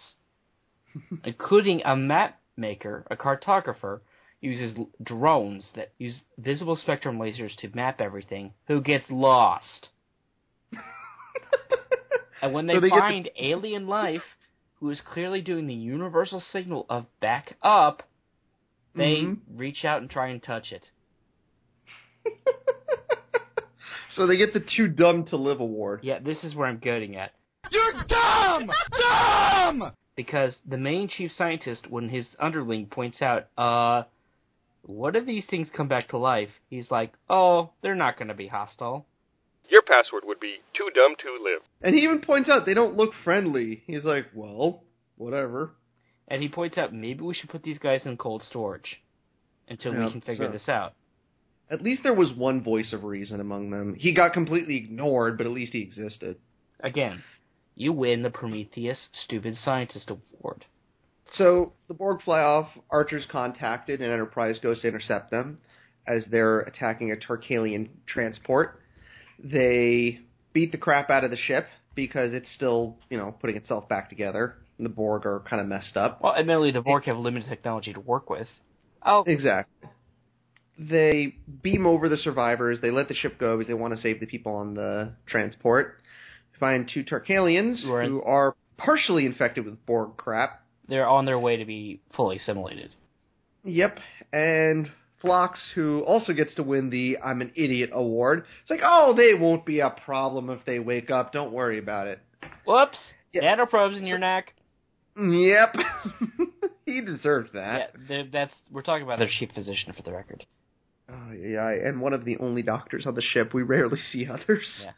[1.24, 4.02] including a map maker, a cartographer,
[4.41, 9.88] uses drones that use visible spectrum lasers to map everything, who gets lost.
[12.41, 14.22] and when they, So they get the- find alien life,
[14.82, 18.03] who is clearly doing the universal signal of back up,
[18.94, 19.38] they Mhm.
[19.56, 20.90] reach out and try and touch it.
[24.16, 26.02] So they get the Too Dumb to Live award.
[26.03, 27.32] Yeah, this is where I'm getting at.
[27.72, 28.69] You're dumb!
[28.91, 29.93] Dumb!
[30.15, 34.03] because the main chief scientist, when his underling points out, uh,
[34.84, 36.49] what if these things come back to life?
[36.69, 39.06] He's like, oh, they're not going to be hostile.
[39.69, 41.61] Your password would be too dumb to live.
[41.81, 43.84] And he even points out they don't look friendly.
[43.88, 44.84] He's like, well,
[45.18, 45.72] whatever.
[46.27, 49.02] And he points out maybe we should put these guys in cold storage
[49.69, 50.93] until Yeah, we can figure so- this out.
[51.69, 53.95] At least there was one voice of reason among them.
[53.98, 56.35] He got completely ignored, but at least he existed.
[56.81, 57.23] Again,
[57.76, 60.65] you win the Prometheus Stupid Scientist Award.
[61.34, 62.69] So the Borg fly off.
[62.89, 65.60] Archer's contacted, and Enterprise goes to intercept them
[66.07, 68.81] as they're attacking a Tarkalian transport.
[69.43, 70.19] They
[70.53, 74.10] beat the crap out of the ship because it's still, you know, putting itself back
[74.10, 74.57] together.
[74.77, 76.22] And the Borg are kind of messed up.
[76.22, 78.48] Well, admittedly, the Borg have limited technology to work with.
[79.06, 79.89] Oh, Exactly.
[80.77, 82.80] They beam over the survivors.
[82.81, 86.01] They let the ship go because they want to save the people on the transport.
[86.61, 90.61] Find two Tarkalians Who are- who are partially infected with Borg crap.
[90.88, 92.95] they're on their way to be fully assimilated.
[93.63, 93.99] Yep,
[94.31, 94.89] and
[95.21, 98.45] Phlox, who also gets to win the I'm an Idiot award.
[98.61, 101.31] It's like, oh, they won't be a problem if they wake up.
[101.31, 102.19] Don't worry about it.
[102.65, 102.97] Whoops!
[103.35, 104.53] Nanoprobes in your neck.
[105.17, 105.75] Yep.
[106.85, 107.91] he deserved that.
[108.07, 110.45] they're- that's we're talking about their chief physician for the record.
[111.09, 113.53] Oh, yeah, and one of the only doctors on the ship.
[113.53, 114.65] We rarely see others.
[114.81, 114.91] Yeah.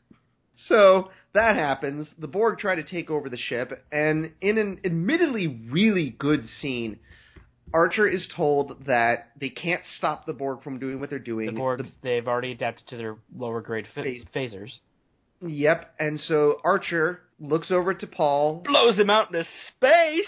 [0.67, 2.07] So that happens.
[2.17, 6.99] The Borg try to take over the ship, and in an admittedly really good scene,
[7.73, 11.53] Archer is told that they can't stop the Borg from doing what they're doing.
[11.53, 14.71] The Borgs, they've already adapted to their lower grade fa- Phase- phasers.
[15.45, 18.63] Yep, and so Archer looks over to T'Pol.
[18.63, 19.45] Blows him out into
[19.75, 20.25] space.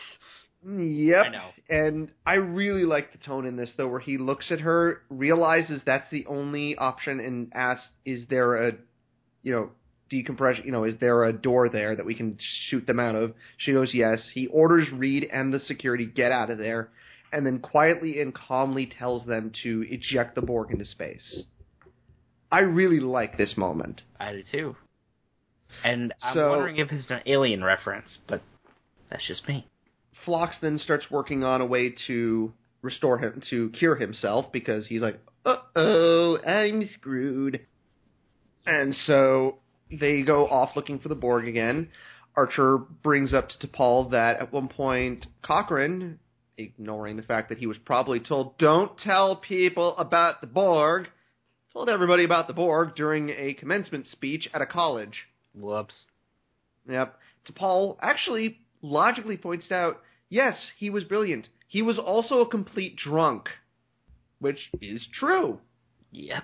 [0.67, 1.25] Yep.
[1.25, 1.49] I know.
[1.69, 5.81] And I really like the tone in this though, where he looks at her, realizes
[5.85, 8.73] that's the only option, and asks, "Is there a,
[9.43, 9.69] you know,
[10.09, 10.65] decompression?
[10.65, 12.37] You know, is there a door there that we can
[12.69, 16.49] shoot them out of?" She goes, "Yes." He orders Reed and the security get out
[16.49, 16.89] of there,
[17.31, 21.43] and then quietly and calmly tells them to eject the Borg into space.
[22.51, 24.01] I really like this moment.
[24.19, 24.75] I do too.
[25.83, 28.41] And I'm So- wondering if it's an alien reference, but
[29.09, 29.67] that's just me.
[30.23, 35.01] Phlox then starts working on a way to restore him to cure himself because he's
[35.01, 37.65] like, "Uh oh, I'm screwed."
[38.65, 39.59] And so
[39.91, 41.89] they go off looking for the Borg again.
[42.35, 46.19] Archer brings up to T'Pol that at one point Cochrane,
[46.57, 51.09] ignoring the fact that he was probably told, "Don't tell people about the Borg,"
[51.71, 55.27] told everybody about the Borg during a commencement speech at a college.
[55.53, 56.07] Whoops.
[56.89, 57.19] Yep.
[57.47, 61.49] T'Pol actually logically points out, yes, he was brilliant.
[61.67, 63.49] He was also a complete drunk,
[64.39, 65.59] which is true.
[66.11, 66.43] Yep.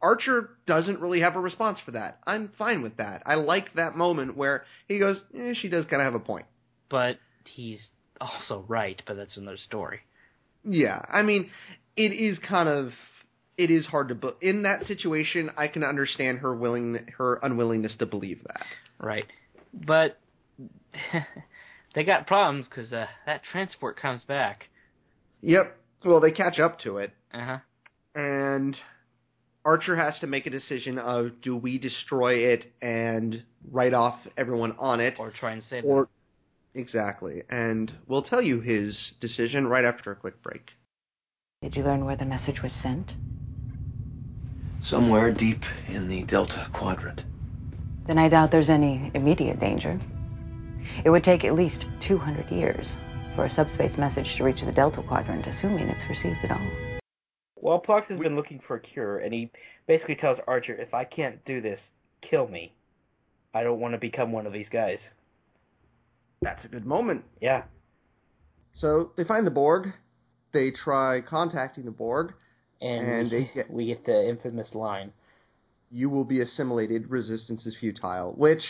[0.00, 2.18] Archer doesn't really have a response for that.
[2.26, 3.22] I'm fine with that.
[3.26, 6.46] I like that moment where he goes, eh, she does kind of have a point.
[6.88, 7.80] But he's
[8.20, 10.00] also right, but that's another story.
[10.64, 11.50] Yeah, I mean,
[11.96, 12.92] it is kind of
[13.56, 15.50] it is hard to be- in that situation.
[15.56, 18.66] I can understand her willing her unwillingness to believe that.
[19.00, 19.26] Right.
[19.74, 20.18] But
[21.94, 24.68] they got problems because uh, that transport comes back.
[25.42, 25.76] Yep.
[26.04, 27.12] Well, they catch up to it.
[27.34, 27.58] Uh huh.
[28.14, 28.76] and
[29.68, 34.74] Archer has to make a decision of do we destroy it and write off everyone
[34.78, 36.08] on it, or try and save or them.
[36.74, 37.42] exactly.
[37.50, 40.70] And we'll tell you his decision right after a quick break.
[41.60, 43.14] Did you learn where the message was sent?
[44.82, 47.22] Somewhere deep in the Delta Quadrant.
[48.06, 50.00] Then I doubt there's any immediate danger.
[51.04, 52.96] It would take at least 200 years
[53.36, 56.87] for a subspace message to reach the Delta Quadrant, assuming it's received at all.
[57.60, 59.50] Well, Phlox has been looking for a cure, and he
[59.86, 61.80] basically tells Archer, if I can't do this,
[62.22, 62.72] kill me.
[63.54, 64.98] I don't want to become one of these guys.
[66.42, 67.24] That's a good moment.
[67.40, 67.62] Yeah.
[68.74, 69.88] So they find the Borg.
[70.52, 72.32] They try contacting the Borg,
[72.80, 75.12] And, and we, they get we get the infamous line.
[75.90, 77.10] you will be assimilated.
[77.10, 78.34] Resistance is futile.
[78.36, 78.62] Which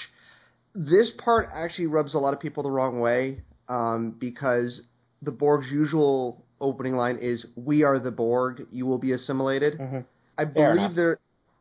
[0.74, 4.82] this part actually rubs a lot of people the wrong way um, because
[5.20, 8.62] the Borg's usual opening line is "We are the Borg.
[8.70, 9.98] You will be assimilated." Mm-hmm.
[10.38, 10.94] I believe enough.
[10.94, 11.18] they're.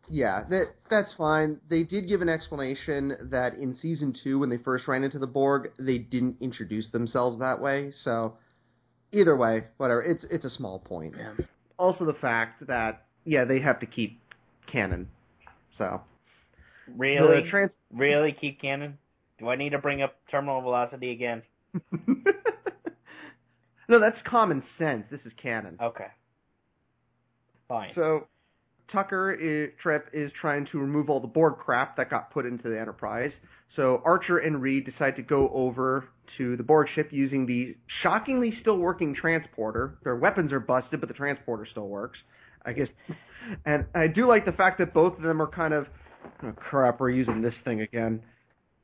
[0.10, 1.60] Yeah, that that's fine.
[1.70, 5.28] They did give an explanation that in season two, when they first ran into the
[5.28, 7.92] Borg, they didn't introduce themselves that way.
[8.04, 8.36] So,
[9.12, 10.02] either way, whatever.
[10.02, 11.16] It's it's a small point.
[11.18, 11.34] Yeah.
[11.78, 14.22] Also, the fact that yeah, they have to keep
[14.66, 15.10] canon.
[15.78, 16.02] So
[16.96, 17.50] Really?
[17.50, 18.98] Trans- really, keep canon.
[19.40, 21.44] Do I need to bring up terminal velocity again?
[23.88, 25.06] no, that's common sense.
[25.10, 25.78] This is canon.
[25.82, 26.08] Okay.
[27.68, 27.92] Fine.
[27.96, 28.28] So
[28.92, 32.70] Tucker i Trip is trying to remove all the Borg crap that got put into
[32.70, 33.34] the Enterprise.
[33.76, 36.08] So Archer and Reed decide to go over
[36.38, 39.98] to the Borg ship using the shockingly still working transporter.
[40.04, 42.20] Their weapons are busted, but the transporter still works.
[42.66, 42.88] I guess.
[43.66, 45.88] And I do like the fact that both of them are kind of,
[46.44, 48.22] oh crap, we're using this thing again.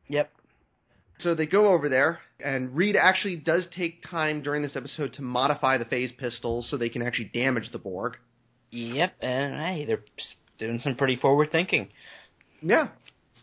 [0.08, 0.32] Yep.
[1.24, 5.22] So they go over there, and Reed actually does take time during this episode to
[5.22, 8.18] modify the phase pistols so they can actually damage the Borg.
[8.72, 10.04] Yep, and hey, they're
[10.60, 11.88] doing some pretty forward thinking.
[12.62, 12.90] Yeah.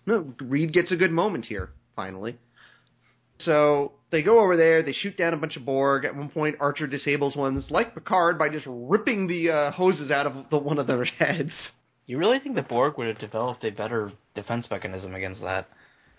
[0.07, 2.39] No, Reed gets a good moment here, finally.
[3.39, 6.05] So they go over there, they shoot down a bunch of Borg.
[6.05, 10.27] At one point, Archer disables ones, like Picard, by just ripping the uh, hoses out
[10.27, 11.52] of the, one of their heads.
[12.07, 15.69] You really think the Borg would have developed a better defense mechanism against that?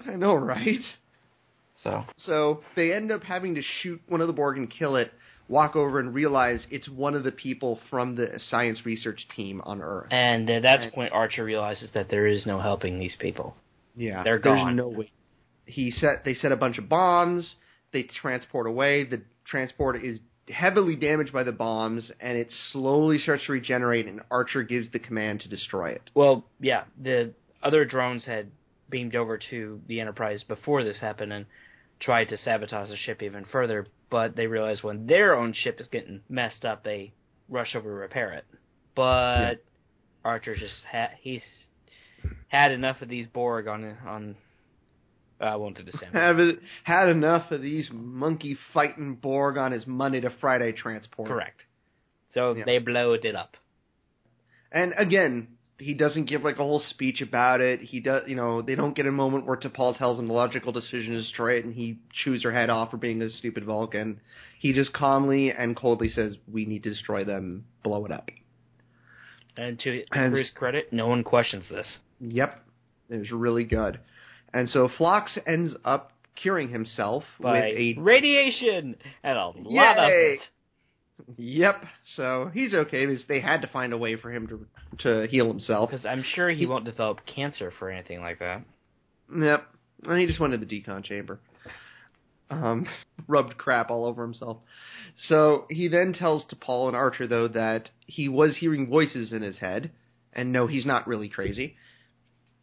[0.08, 0.80] I know, right?
[1.84, 5.12] So So they end up having to shoot one of the Borg and kill it,
[5.48, 9.82] walk over and realize it's one of the people from the science research team on
[9.82, 10.08] Earth.
[10.12, 13.56] And at that point, Archer realizes that there is no helping these people.
[13.96, 14.76] Yeah, They're there's gone.
[14.76, 15.12] no way.
[15.66, 17.56] He set they set a bunch of bombs.
[17.92, 19.04] They transport away.
[19.04, 24.08] The transport is heavily damaged by the bombs, and it slowly starts to regenerate.
[24.08, 26.10] And Archer gives the command to destroy it.
[26.16, 28.48] Well, yeah, the other drones had
[28.90, 31.46] beamed over to the Enterprise before this happened and
[32.02, 35.88] tried to sabotage the ship even further, but they realized when their own ship is
[35.88, 37.14] getting messed up, they
[37.48, 38.46] rush over to repair it.
[38.96, 39.64] But
[40.26, 41.44] Archer just ha- he's
[42.50, 44.36] had enough of these Borg on on.
[45.40, 46.12] Uh, I won't do the same.
[46.12, 46.38] Have
[46.84, 51.30] had enough of these monkey fighting Borg on his Monday to Friday transport.
[51.30, 51.62] Correct.
[52.34, 52.66] So Yeah.
[52.66, 53.58] they blowed it up.
[54.72, 55.48] And again,
[55.82, 57.82] he doesn't give like a whole speech about it.
[57.82, 60.72] He does, you know, they don't get a moment where T'Pol tells him the logical
[60.72, 64.20] decision is destroy it, and he chews her head off for being a stupid Vulcan.
[64.60, 68.30] He just calmly and coldly says, "We need to destroy them, blow it up."
[69.58, 72.00] And to And- Crew's credit, no one questions this.
[72.20, 72.64] Yep,
[73.10, 74.00] it was really good.
[74.54, 80.10] And so Phlox ends up curing himself By with a radiation and a lot of
[80.10, 80.40] it.
[81.38, 81.84] Yep.
[82.16, 84.66] So he's okay because they had to find a way for him to
[85.00, 85.90] to heal himself.
[85.90, 88.64] Because I'm sure he won't develop cancer for anything like that.
[89.36, 89.68] Yep.
[90.04, 91.40] And he just went to the decon chamber.
[92.50, 92.88] Um,
[93.28, 94.58] rubbed crap all over himself.
[95.28, 99.58] So he then tells T'Pol and Archer though that he was hearing voices in his
[99.60, 99.92] head,
[100.34, 101.76] and no, he's not really crazy,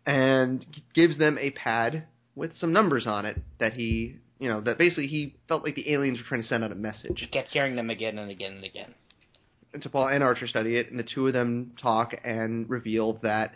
[0.05, 0.65] and
[0.95, 5.09] gives them a pad with some numbers on it that he, you know, that basically
[5.09, 7.21] he felt like the aliens were trying to send out a message.
[7.21, 8.95] He kept hearing them again and again and again.
[9.73, 13.15] And so T'Pol and Archer study it, and the two of them talk and reveal
[13.23, 13.53] that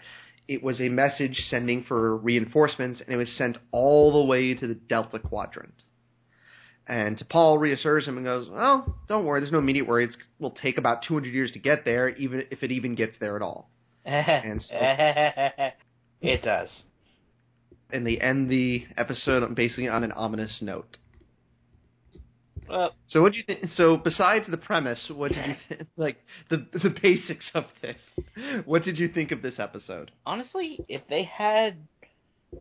[0.48, 4.66] it was a message sending for reinforcements, and it was sent all the way to
[4.66, 5.74] the Delta Quadrant.
[6.86, 9.40] And T'Pol reassures him and goes, "Well, don't worry.
[9.40, 10.04] There's no immediate worry.
[10.04, 13.36] It will take about 200 years to get there, even if it even gets there
[13.36, 13.70] at all."
[14.04, 14.74] and so,
[16.20, 16.68] it does.
[17.92, 20.96] And they end the episode basically on an ominous note.
[22.68, 23.66] Well, so what do you think?
[23.76, 25.88] So besides the premise, what did you think?
[25.96, 26.16] Like
[26.48, 27.96] the the basics of this,
[28.64, 30.10] what did you think of this episode?
[30.24, 31.76] Honestly, if they had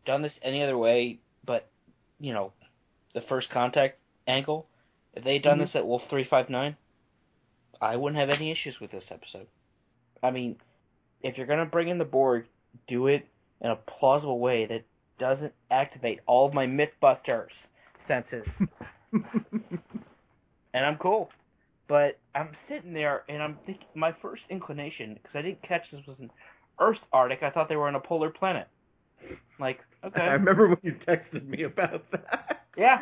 [0.04, 1.68] done this any other way, but
[2.20, 2.52] you know,
[3.14, 4.66] the first contact angle,
[5.14, 5.62] if they had done Mhm.
[5.62, 6.76] this at Wolf three five nine,
[7.80, 9.46] I wouldn't have any issues with this episode.
[10.22, 10.56] I mean,
[11.22, 12.44] if you're gonna bring in the Borg,
[12.86, 13.26] do it
[13.62, 14.82] in a plausible way that
[15.22, 17.52] doesn't activate all of my MythBusters
[18.08, 18.44] senses.
[19.12, 19.24] and
[20.74, 21.30] I'm cool.
[21.86, 26.04] But I'm sitting there and I'm thinking, my first inclination, because I didn't catch this
[26.08, 26.28] was an
[26.80, 28.66] Earth Arctic, I thought they were on a polar planet.
[29.60, 30.22] Like, okay.
[30.22, 32.64] I remember when you texted me about that.
[32.76, 33.00] Yeah.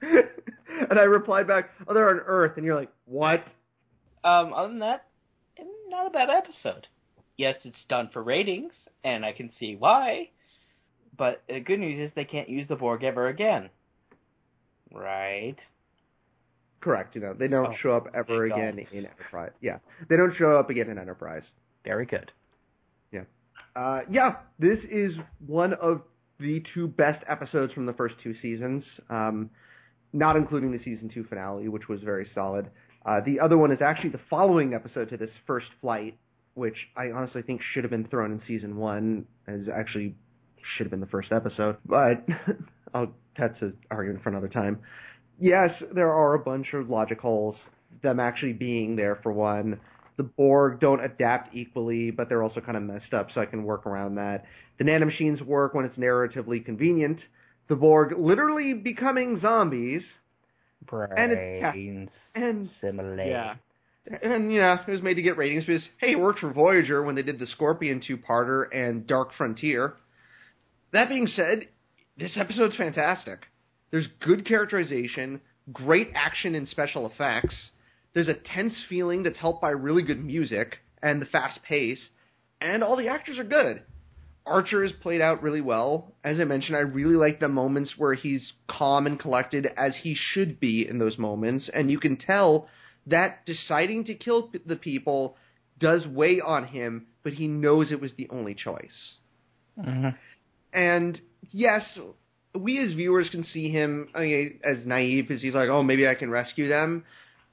[0.00, 3.44] and I replied back, "Oh, they're on Earth," and you're like, "What?"
[4.24, 5.04] Um, other than that,
[5.88, 6.86] not a bad episode.
[7.36, 8.72] Yes, it's done for ratings,
[9.04, 10.30] and I can see why.
[11.16, 13.70] But the good news is they can't use the Borg ever again.
[14.92, 15.56] Right?
[16.80, 17.14] Correct.
[17.14, 19.52] You know, they don't Oh, show up ever thank again in Enterprise.
[19.60, 19.78] Yeah,
[20.08, 21.44] they don't show up again in Enterprise.
[21.84, 22.32] Very good.
[23.12, 23.22] Yeah.
[23.76, 26.02] Uh, yeah, this is one of
[26.40, 29.50] the two best episodes from the first two seasons, um,
[30.12, 32.68] not including the season two finale, which was very solid.
[33.06, 36.16] Uh, the other one is actually the following episode to this first flight,
[36.54, 40.14] which I honestly think should have been thrown in season one, as actually
[40.76, 41.76] should have been the first episode.
[41.84, 42.24] But
[42.94, 44.80] I'll, that's an argument for another time.
[45.40, 47.56] Yes, there are a bunch of logic holes.
[48.02, 49.80] Them actually being there for one.
[50.16, 53.64] The Borg don't adapt equally, but they're also kind of messed up, so I can
[53.64, 54.44] work around that.
[54.78, 57.20] The nanomachines work when it's narratively convenient.
[57.68, 60.02] The Borg literally becoming zombies.
[61.16, 61.72] And it- yeah.
[61.72, 62.10] Brains.
[62.34, 62.68] And
[63.30, 63.54] yeah.
[64.06, 67.14] And yeah, it was made to get ratings because hey, it worked for Voyager when
[67.14, 69.94] they did the Scorpion two-parter and Dark Frontier.
[70.92, 71.60] That being said,
[72.18, 73.46] this episode's fantastic.
[73.90, 75.40] There's good characterization,
[75.72, 77.54] great action and special effects.
[78.14, 82.10] There's a tense feeling that's helped by really good music and the fast pace,
[82.60, 83.82] and all the actors are good.
[84.44, 86.14] Archer is played out really well.
[86.24, 90.14] As I mentioned, I really like the moments where he's calm and collected as he
[90.14, 92.68] should be in those moments, and you can tell
[93.06, 95.36] that deciding to kill the people
[95.78, 99.16] does weigh on him, but he knows it was the only choice.
[99.78, 100.10] Mm-hmm.
[100.72, 101.20] And
[101.50, 101.82] yes,
[102.54, 106.06] we as viewers can see him I mean, as naive as he's like, oh, maybe
[106.06, 107.04] I can rescue them.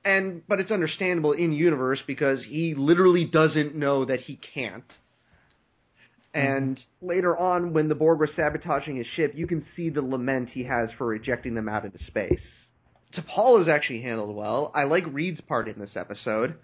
[0.06, 4.86] And but it's understandable in universe because he literally doesn't know that he can't.
[6.34, 10.50] And later on, when the Borg were sabotaging his ship, you can see the lament
[10.50, 12.46] he has for rejecting them out into space.
[13.14, 14.72] T'Pol is actually handled well.
[14.76, 16.56] I like Reed's part in this episode.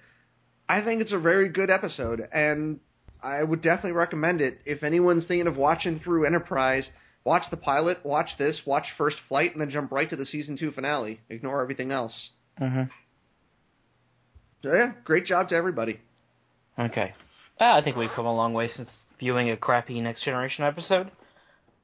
[0.69, 2.79] I think it's a very good episode, and
[3.23, 4.59] I would definitely recommend it.
[4.65, 6.87] If anyone's thinking of watching through Enterprise,
[7.23, 10.57] watch the pilot, watch this, watch First Flight, and then jump right to the season
[10.57, 11.19] two finale.
[11.29, 12.13] Ignore everything else.
[12.61, 12.83] Mm-hmm.
[14.63, 15.99] So yeah, great job to everybody.
[16.77, 17.13] Okay.
[17.59, 18.89] Ah, I think we've come a long way since
[19.19, 21.11] viewing a crappy Next Generation episode.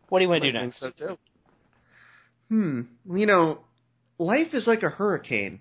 [0.10, 0.98] What do you want to do I think next?
[0.98, 1.18] so too.
[2.50, 2.82] Hmm.
[3.16, 3.60] You know,
[4.22, 5.60] life is like a hurricane.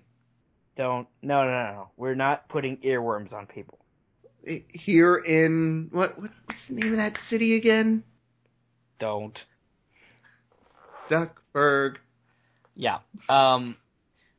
[0.77, 1.07] Don't.
[1.21, 1.89] No, no, no, no.
[1.97, 3.79] We're not putting earworms on people.
[4.43, 6.33] Here in what what's
[6.69, 8.03] the name of that city again?
[8.99, 9.37] Don't.
[11.09, 11.95] Duckburg.
[12.75, 12.99] Yeah.
[13.27, 13.77] Um,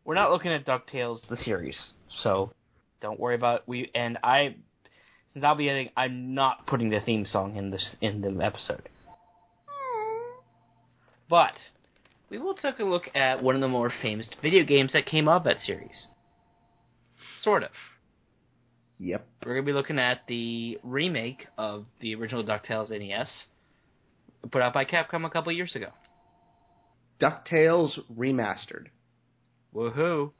[0.04, 1.76] we're not looking at Ducktales the series,
[2.22, 2.52] so
[3.00, 3.90] don't worry about we.
[3.94, 4.56] And I,
[5.32, 8.88] since I'll be editing, I'm not putting the theme song in this in the episode.
[11.28, 11.54] But
[12.32, 15.28] we will take a look at one of the more famous video games that came
[15.28, 16.08] out of that series.
[17.42, 17.70] Sort of.
[18.98, 19.26] Yep.
[19.44, 23.28] We're gonna be looking at the remake of the original DuckTales NES,
[24.50, 25.88] put out by Capcom a couple years ago.
[27.20, 28.86] DuckTales remastered.
[29.74, 30.32] Woohoo!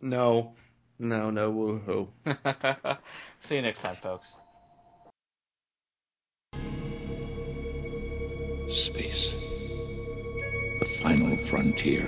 [0.00, 0.54] No,
[0.98, 2.08] no, no woohoo.
[3.48, 4.26] See you next time, folks.
[8.68, 9.53] Space.
[10.78, 12.04] The final frontier.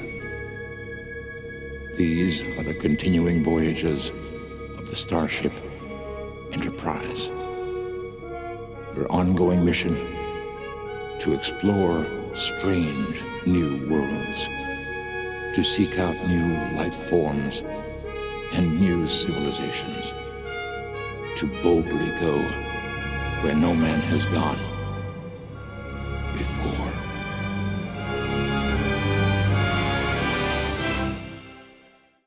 [1.94, 4.10] These are the continuing voyages
[4.76, 5.52] of the Starship
[6.52, 7.28] Enterprise.
[8.96, 9.94] Her ongoing mission
[11.20, 14.48] to explore strange new worlds,
[15.54, 17.62] to seek out new life forms
[18.52, 20.12] and new civilizations,
[21.36, 22.36] to boldly go
[23.42, 24.65] where no man has gone